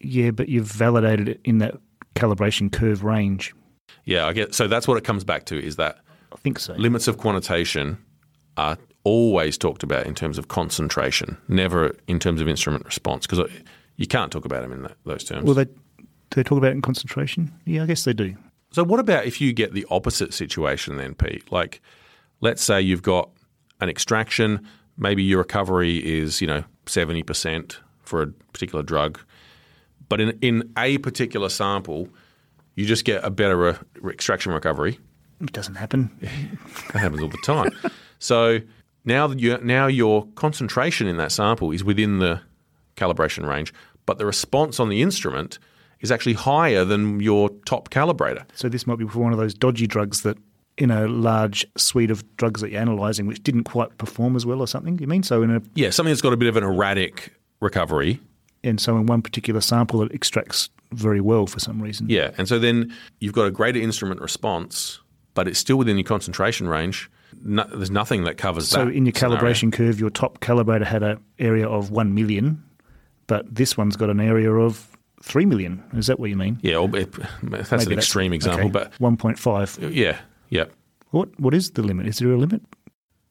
Yeah, 0.00 0.30
but 0.30 0.48
you've 0.48 0.64
validated 0.64 1.28
it 1.28 1.40
in 1.44 1.58
that 1.58 1.76
calibration 2.14 2.72
curve 2.72 3.04
range. 3.04 3.54
Yeah, 4.04 4.26
I 4.26 4.32
get. 4.32 4.54
So 4.54 4.66
that's 4.66 4.88
what 4.88 4.96
it 4.96 5.04
comes 5.04 5.22
back 5.22 5.44
to: 5.46 5.62
is 5.62 5.76
that 5.76 5.98
I 6.32 6.36
think 6.36 6.58
so. 6.58 6.72
limits 6.74 7.08
of 7.08 7.18
quantitation 7.18 7.98
are 8.56 8.78
always 9.04 9.58
talked 9.58 9.82
about 9.82 10.06
in 10.06 10.14
terms 10.14 10.38
of 10.38 10.48
concentration, 10.48 11.36
never 11.48 11.94
in 12.06 12.18
terms 12.18 12.40
of 12.40 12.48
instrument 12.48 12.86
response, 12.86 13.26
because 13.26 13.50
you 13.96 14.06
can't 14.06 14.32
talk 14.32 14.46
about 14.46 14.62
them 14.62 14.72
in 14.72 14.82
that, 14.82 14.96
those 15.04 15.24
terms. 15.24 15.44
Well, 15.44 15.54
they 15.54 15.66
do 16.30 16.36
they 16.36 16.42
talk 16.42 16.58
about 16.58 16.68
it 16.68 16.76
in 16.76 16.82
concentration? 16.82 17.52
Yeah, 17.64 17.82
I 17.82 17.86
guess 17.86 18.04
they 18.04 18.12
do. 18.12 18.36
So, 18.70 18.84
what 18.84 19.00
about 19.00 19.24
if 19.24 19.40
you 19.40 19.52
get 19.52 19.72
the 19.72 19.86
opposite 19.90 20.34
situation 20.34 20.96
then, 20.96 21.14
Pete? 21.14 21.50
Like, 21.50 21.80
let's 22.40 22.62
say 22.62 22.80
you've 22.80 23.02
got 23.02 23.30
an 23.80 23.88
extraction, 23.88 24.66
maybe 24.96 25.22
your 25.22 25.38
recovery 25.38 25.98
is, 25.98 26.40
you 26.40 26.46
know, 26.46 26.64
70% 26.86 27.76
for 28.02 28.22
a 28.22 28.26
particular 28.26 28.82
drug, 28.82 29.18
but 30.08 30.20
in, 30.20 30.38
in 30.40 30.72
a 30.76 30.98
particular 30.98 31.48
sample, 31.48 32.08
you 32.74 32.84
just 32.86 33.04
get 33.04 33.24
a 33.24 33.30
better 33.30 33.56
re- 33.56 34.12
extraction 34.12 34.52
recovery. 34.52 34.98
It 35.40 35.52
doesn't 35.52 35.76
happen. 35.76 36.10
That 36.92 37.00
happens 37.00 37.22
all 37.22 37.28
the 37.28 37.38
time. 37.38 37.70
so, 38.18 38.60
now, 39.04 39.26
that 39.26 39.40
you, 39.40 39.58
now 39.62 39.86
your 39.86 40.26
concentration 40.34 41.06
in 41.06 41.16
that 41.18 41.32
sample 41.32 41.70
is 41.70 41.84
within 41.84 42.18
the 42.18 42.40
calibration 42.96 43.46
range, 43.48 43.72
but 44.04 44.18
the 44.18 44.26
response 44.26 44.80
on 44.80 44.88
the 44.88 45.02
instrument 45.02 45.58
is 46.00 46.10
actually 46.12 46.34
higher 46.34 46.84
than 46.84 47.20
your 47.20 47.50
top 47.66 47.90
calibrator. 47.90 48.44
So 48.54 48.68
this 48.68 48.86
might 48.86 48.98
be 48.98 49.06
for 49.06 49.18
one 49.20 49.32
of 49.32 49.38
those 49.38 49.54
dodgy 49.54 49.86
drugs 49.86 50.22
that 50.22 50.38
in 50.76 50.90
a 50.92 51.08
large 51.08 51.66
suite 51.76 52.10
of 52.10 52.22
drugs 52.36 52.60
that 52.60 52.70
you're 52.70 52.80
analysing 52.80 53.26
which 53.26 53.42
didn't 53.42 53.64
quite 53.64 53.98
perform 53.98 54.36
as 54.36 54.46
well 54.46 54.60
or 54.60 54.66
something. 54.68 54.96
You 54.98 55.08
mean 55.08 55.22
so 55.24 55.42
in 55.42 55.50
a 55.50 55.60
Yeah, 55.74 55.90
something 55.90 56.12
that's 56.12 56.20
got 56.22 56.32
a 56.32 56.36
bit 56.36 56.48
of 56.48 56.56
an 56.56 56.62
erratic 56.62 57.32
recovery. 57.60 58.20
and 58.62 58.80
so 58.80 58.96
in 58.96 59.06
one 59.06 59.20
particular 59.22 59.60
sample 59.60 60.02
it 60.02 60.12
extracts 60.12 60.68
very 60.92 61.20
well 61.20 61.46
for 61.48 61.58
some 61.58 61.82
reason. 61.82 62.08
Yeah, 62.08 62.30
and 62.38 62.46
so 62.48 62.58
then 62.60 62.94
you've 63.18 63.32
got 63.34 63.46
a 63.46 63.50
greater 63.50 63.80
instrument 63.80 64.20
response, 64.20 65.00
but 65.34 65.48
it's 65.48 65.58
still 65.58 65.76
within 65.76 65.96
your 65.98 66.04
concentration 66.04 66.68
range. 66.68 67.10
No, 67.42 67.64
there's 67.74 67.90
nothing 67.90 68.24
that 68.24 68.38
covers 68.38 68.68
So 68.68 68.78
that. 68.78 68.84
So 68.84 68.88
in 68.96 69.04
your 69.04 69.12
scenario. 69.14 69.36
calibration 69.38 69.72
curve, 69.72 70.00
your 70.00 70.10
top 70.10 70.38
calibrator 70.40 70.86
had 70.86 71.02
an 71.02 71.18
area 71.38 71.68
of 71.68 71.90
one 71.90 72.14
million, 72.14 72.62
but 73.26 73.52
this 73.54 73.76
one's 73.76 73.96
got 73.96 74.08
an 74.10 74.20
area 74.20 74.50
of 74.52 74.96
three 75.22 75.46
million. 75.46 75.82
Is 75.94 76.06
that 76.06 76.18
what 76.20 76.30
you 76.30 76.36
mean? 76.36 76.58
Yeah, 76.62 76.78
well, 76.78 76.94
it- 76.94 77.12
that's 77.42 77.72
an 77.72 77.78
Maybe 77.78 77.94
extreme 77.94 78.32
example, 78.32 78.64
okay, 78.66 78.70
but 78.70 78.92
one 79.00 79.16
point 79.16 79.38
five. 79.38 79.76
yeah, 79.80 80.18
yeah. 80.50 80.64
What 81.10 81.28
what 81.40 81.54
is 81.54 81.70
the 81.72 81.82
limit? 81.82 82.06
Is 82.06 82.18
there 82.18 82.30
a 82.32 82.36
limit? 82.38 82.62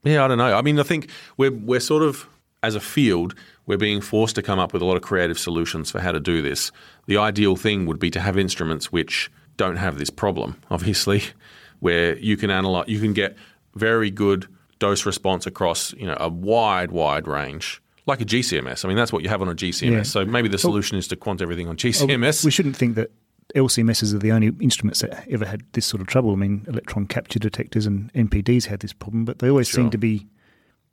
Yeah, 0.03 0.23
I 0.23 0.27
don't 0.27 0.37
know. 0.37 0.55
I 0.57 0.61
mean, 0.61 0.79
I 0.79 0.83
think 0.83 1.09
we're 1.37 1.51
we're 1.51 1.79
sort 1.79 2.03
of 2.03 2.27
as 2.63 2.75
a 2.75 2.79
field, 2.79 3.35
we're 3.67 3.77
being 3.77 4.01
forced 4.01 4.35
to 4.35 4.41
come 4.41 4.57
up 4.59 4.73
with 4.73 4.81
a 4.81 4.85
lot 4.85 4.95
of 4.95 5.03
creative 5.03 5.37
solutions 5.37 5.91
for 5.91 5.99
how 6.01 6.11
to 6.11 6.19
do 6.19 6.41
this. 6.41 6.71
The 7.05 7.17
ideal 7.17 7.55
thing 7.55 7.85
would 7.85 7.99
be 7.99 8.09
to 8.11 8.19
have 8.19 8.37
instruments 8.37 8.91
which 8.91 9.31
don't 9.57 9.75
have 9.77 9.99
this 9.99 10.09
problem, 10.09 10.55
obviously, 10.71 11.21
where 11.79 12.17
you 12.17 12.35
can 12.35 12.49
analyze, 12.49 12.87
you 12.87 12.99
can 12.99 13.13
get 13.13 13.35
very 13.75 14.09
good 14.09 14.47
dose 14.79 15.05
response 15.05 15.45
across 15.45 15.93
you 15.93 16.05
know 16.07 16.17
a 16.19 16.29
wide, 16.29 16.91
wide 16.91 17.27
range, 17.27 17.81
like 18.07 18.21
a 18.21 18.25
GCMS. 18.25 18.85
I 18.85 18.87
mean, 18.87 18.97
that's 18.97 19.11
what 19.13 19.23
you 19.23 19.29
have 19.29 19.41
on 19.41 19.49
a 19.49 19.53
GCMS. 19.55 19.91
Yeah. 19.91 20.03
So 20.03 20.25
maybe 20.25 20.47
the 20.47 20.57
solution 20.57 20.97
is 20.97 21.07
to 21.09 21.15
quant 21.15 21.41
everything 21.41 21.67
on 21.67 21.75
GCMS. 21.77 22.45
We 22.45 22.51
shouldn't 22.51 22.75
think 22.77 22.95
that 22.95 23.11
LCMSs 23.55 24.13
are 24.13 24.19
the 24.19 24.31
only 24.31 24.51
instruments 24.59 25.01
that 25.01 25.27
ever 25.29 25.45
had 25.45 25.63
this 25.73 25.85
sort 25.85 26.01
of 26.01 26.07
trouble. 26.07 26.31
I 26.31 26.35
mean, 26.35 26.65
electron 26.67 27.07
capture 27.07 27.39
detectors 27.39 27.85
and 27.85 28.11
NPDs 28.13 28.65
had 28.65 28.79
this 28.79 28.93
problem, 28.93 29.25
but 29.25 29.39
they 29.39 29.49
always 29.49 29.67
Sure. 29.67 29.83
seem 29.83 29.89
to 29.91 29.97
be 29.97 30.27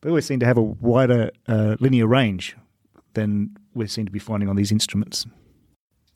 they 0.03 0.11
always 0.11 0.27
seem 0.27 0.39
to 0.41 0.45
have 0.47 0.59
a 0.59 0.63
wider 0.63 1.31
uh, 1.49 1.77
linear 1.81 2.07
range 2.07 2.55
than 3.15 3.57
we 3.73 3.87
seem 3.87 4.05
to 4.05 4.13
be 4.13 4.19
finding 4.19 4.51
on 4.51 4.57
these 4.57 4.71
instruments. 4.71 5.27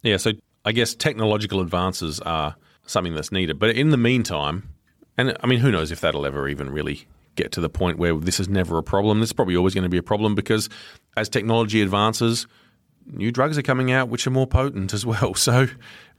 Yeah, 0.02 0.18
so 0.18 0.32
I 0.66 0.72
guess 0.72 0.94
technological 0.94 1.60
advances 1.62 2.20
are 2.20 2.54
something 2.86 3.14
that's 3.14 3.32
needed. 3.32 3.58
But 3.58 3.70
in 3.70 3.88
the 3.90 3.96
meantime, 3.96 4.68
and 5.16 5.34
I 5.42 5.46
mean, 5.46 5.60
who 5.60 5.70
knows 5.70 5.90
if 5.90 6.00
that'll 6.02 6.26
ever 6.26 6.48
even 6.48 6.68
really 6.68 7.06
get 7.38 7.52
to 7.52 7.60
the 7.60 7.70
point 7.70 7.98
where 7.98 8.14
this 8.16 8.38
is 8.38 8.48
never 8.48 8.76
a 8.76 8.82
problem. 8.82 9.20
This 9.20 9.30
is 9.30 9.32
probably 9.32 9.56
always 9.56 9.72
going 9.72 9.84
to 9.84 9.88
be 9.88 9.96
a 9.96 10.02
problem 10.02 10.34
because 10.34 10.68
as 11.16 11.28
technology 11.28 11.80
advances, 11.80 12.46
new 13.06 13.32
drugs 13.32 13.56
are 13.56 13.62
coming 13.62 13.90
out 13.90 14.08
which 14.08 14.26
are 14.26 14.30
more 14.30 14.46
potent 14.46 14.92
as 14.92 15.06
well. 15.06 15.34
So 15.38 15.68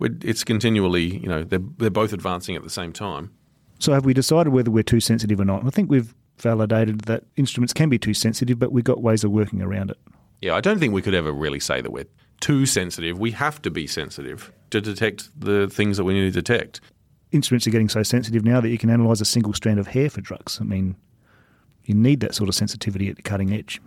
it's 0.01 0.43
continually, 0.43 1.17
you 1.17 1.27
know, 1.27 1.43
they're, 1.43 1.62
they're 1.77 1.89
both 1.89 2.13
advancing 2.13 2.55
at 2.55 2.63
the 2.63 2.69
same 2.69 2.93
time. 2.93 3.32
So 3.79 3.93
have 3.93 4.05
we 4.05 4.13
decided 4.13 4.51
whether 4.51 4.71
we're 4.71 4.84
too 4.84 4.99
sensitive 4.99 5.39
or 5.39 5.45
not? 5.45 5.65
I 5.65 5.69
think 5.69 5.89
we've 5.89 6.15
validated 6.38 7.01
that 7.01 7.25
instruments 7.36 7.73
can 7.73 7.89
be 7.89 7.99
too 7.99 8.13
sensitive, 8.13 8.58
but 8.58 8.71
we've 8.71 8.84
got 8.84 9.01
ways 9.01 9.23
of 9.23 9.32
working 9.32 9.62
around 9.62 9.91
it. 9.91 9.97
Yeah, 10.41 10.55
I 10.55 10.62
don't 10.62 10.79
think 10.79 10.93
we 10.93 11.01
could 11.01 11.13
ever 11.13 11.32
really 11.32 11.60
say 11.60 11.82
that 11.82 11.91
we're 11.91 12.08
too 12.39 12.65
sensitive. 12.65 13.19
We 13.19 13.32
have 13.32 13.62
to 13.63 13.69
be 13.69 13.88
sensitive 13.88 14.51
to 14.71 14.79
detect 14.79 15.29
the 15.39 15.67
things 15.67 15.97
that 15.97 16.05
we 16.05 16.13
need 16.13 16.32
to 16.34 16.41
detect. 16.41 16.79
Instruments 17.32 17.67
are 17.67 17.71
getting 17.71 17.89
so 17.89 18.03
sensitive 18.03 18.43
now 18.43 18.62
that 18.62 18.69
you 18.69 18.77
can 18.77 18.89
analyse 18.89 19.21
a 19.21 19.25
single 19.25 19.53
strand 19.53 19.79
of 19.79 19.88
hair 19.88 20.10
for 20.10 20.21
drugs. 20.21 20.60
I 20.62 20.63
mean, 20.63 20.95
you 21.89 21.95
need 21.95 22.19
that 22.19 22.36
sort 22.36 22.47
of 22.47 22.56
sensitivity 22.56 23.10
at 23.10 23.15
the 23.15 23.23
cutting 23.23 23.52
edge. 23.52 23.82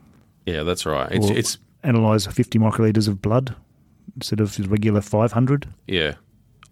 Yeah, 0.45 0.65
that's 0.65 0.85
right. 0.85 1.11
It's, 1.13 1.31
it's 1.31 1.59
analyse 1.85 2.27
50 2.27 2.59
microliters 2.59 3.07
of 3.07 3.23
blood 3.23 3.55
instead 4.17 4.41
of 4.41 4.57
the 4.57 4.65
regular 4.65 5.01
500. 5.01 5.73
Yeah. 5.87 6.15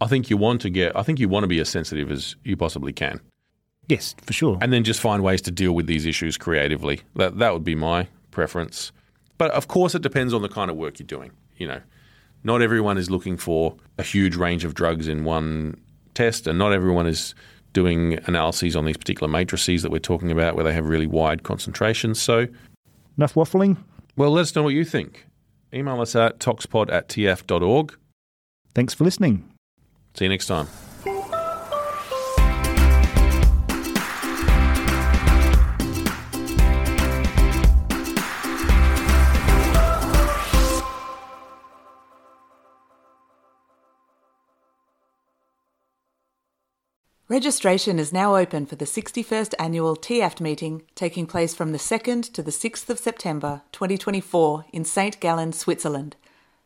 I 0.01 0.09
think 0.09 0.29
you 0.29 0.37
want 0.37 0.61
to 0.63 0.71
get 0.71 0.97
I 0.97 1.03
think 1.03 1.21
you 1.21 1.29
want 1.29 1.45
to 1.45 1.49
be 1.49 1.61
as 1.61 1.69
sensitive 1.69 2.11
as 2.11 2.35
you 2.43 2.57
possibly 2.57 2.93
can. 2.93 3.21
Yes, 3.87 4.15
for 4.23 4.33
sure. 4.33 4.59
And 4.61 4.73
then 4.73 4.83
just 4.83 5.01
find 5.01 5.23
ways 5.23 5.41
to 5.43 5.51
deal 5.51 5.73
with 5.73 5.87
these 5.87 6.05
issues 6.05 6.37
creatively. 6.37 7.01
That 7.15 7.39
that 7.39 7.53
would 7.53 7.65
be 7.65 7.77
my 7.77 8.09
preference. 8.33 8.91
But 9.39 9.53
of 9.53 9.69
course 9.69 9.95
it 9.95 10.03
depends 10.03 10.35
on 10.35 10.43
the 10.43 10.49
kind 10.49 10.71
of 10.71 10.77
work 10.77 10.99
you're 10.99 11.07
doing, 11.07 11.31
you 11.57 11.69
know. 11.69 11.81
Not 12.43 12.61
everyone 12.61 12.99
is 12.99 13.09
looking 13.09 13.37
for 13.37 13.77
a 13.99 14.03
huge 14.03 14.35
range 14.35 14.65
of 14.65 14.75
drugs 14.75 15.07
in 15.07 15.25
one 15.25 15.77
test 16.15 16.47
and 16.47 16.59
not 16.59 16.73
everyone 16.73 17.07
is 17.07 17.35
doing 17.73 18.19
analyses 18.27 18.75
on 18.77 18.85
these 18.85 18.97
particular 18.97 19.31
matrices 19.31 19.83
that 19.83 19.91
we're 19.93 19.99
talking 19.99 20.31
about 20.33 20.55
where 20.55 20.65
they 20.65 20.73
have 20.73 20.87
really 20.89 21.07
wide 21.07 21.43
concentrations. 21.43 22.21
So 22.21 22.47
Enough 23.17 23.35
waffling? 23.35 23.77
well 24.17 24.31
let 24.31 24.43
us 24.43 24.55
know 24.57 24.63
what 24.63 24.75
you 24.75 24.85
think. 24.85 25.27
Email 25.73 26.01
us 26.01 26.17
at 26.17 26.39
toxpod 26.41 26.91
at 26.91 27.09
tiaft.org. 27.09 27.97
Thanks 28.75 28.95
for 28.95 29.05
listening. 29.05 29.49
See 30.15 30.25
you 30.25 30.29
next 30.31 30.47
time. 30.47 30.67
Registration 47.31 47.99
is 48.01 48.13
now 48.13 48.35
open 48.35 48.67
for 48.67 48.75
the 48.75 48.85
61st 48.85 49.55
annual 49.57 49.95
TIAFT 49.95 50.41
meeting 50.41 50.83
taking 50.97 51.29
place 51.29 51.55
from 51.55 51.71
the 51.71 51.79
2nd 51.79 52.33
to 52.33 52.43
the 52.43 52.51
6th 52.51 52.91
of 52.91 52.99
September 52.99 53.63
2024 53.71 54.65
in 54.73 54.85
St. 54.85 55.21
Gallen, 55.21 55.53
Switzerland. 55.53 56.17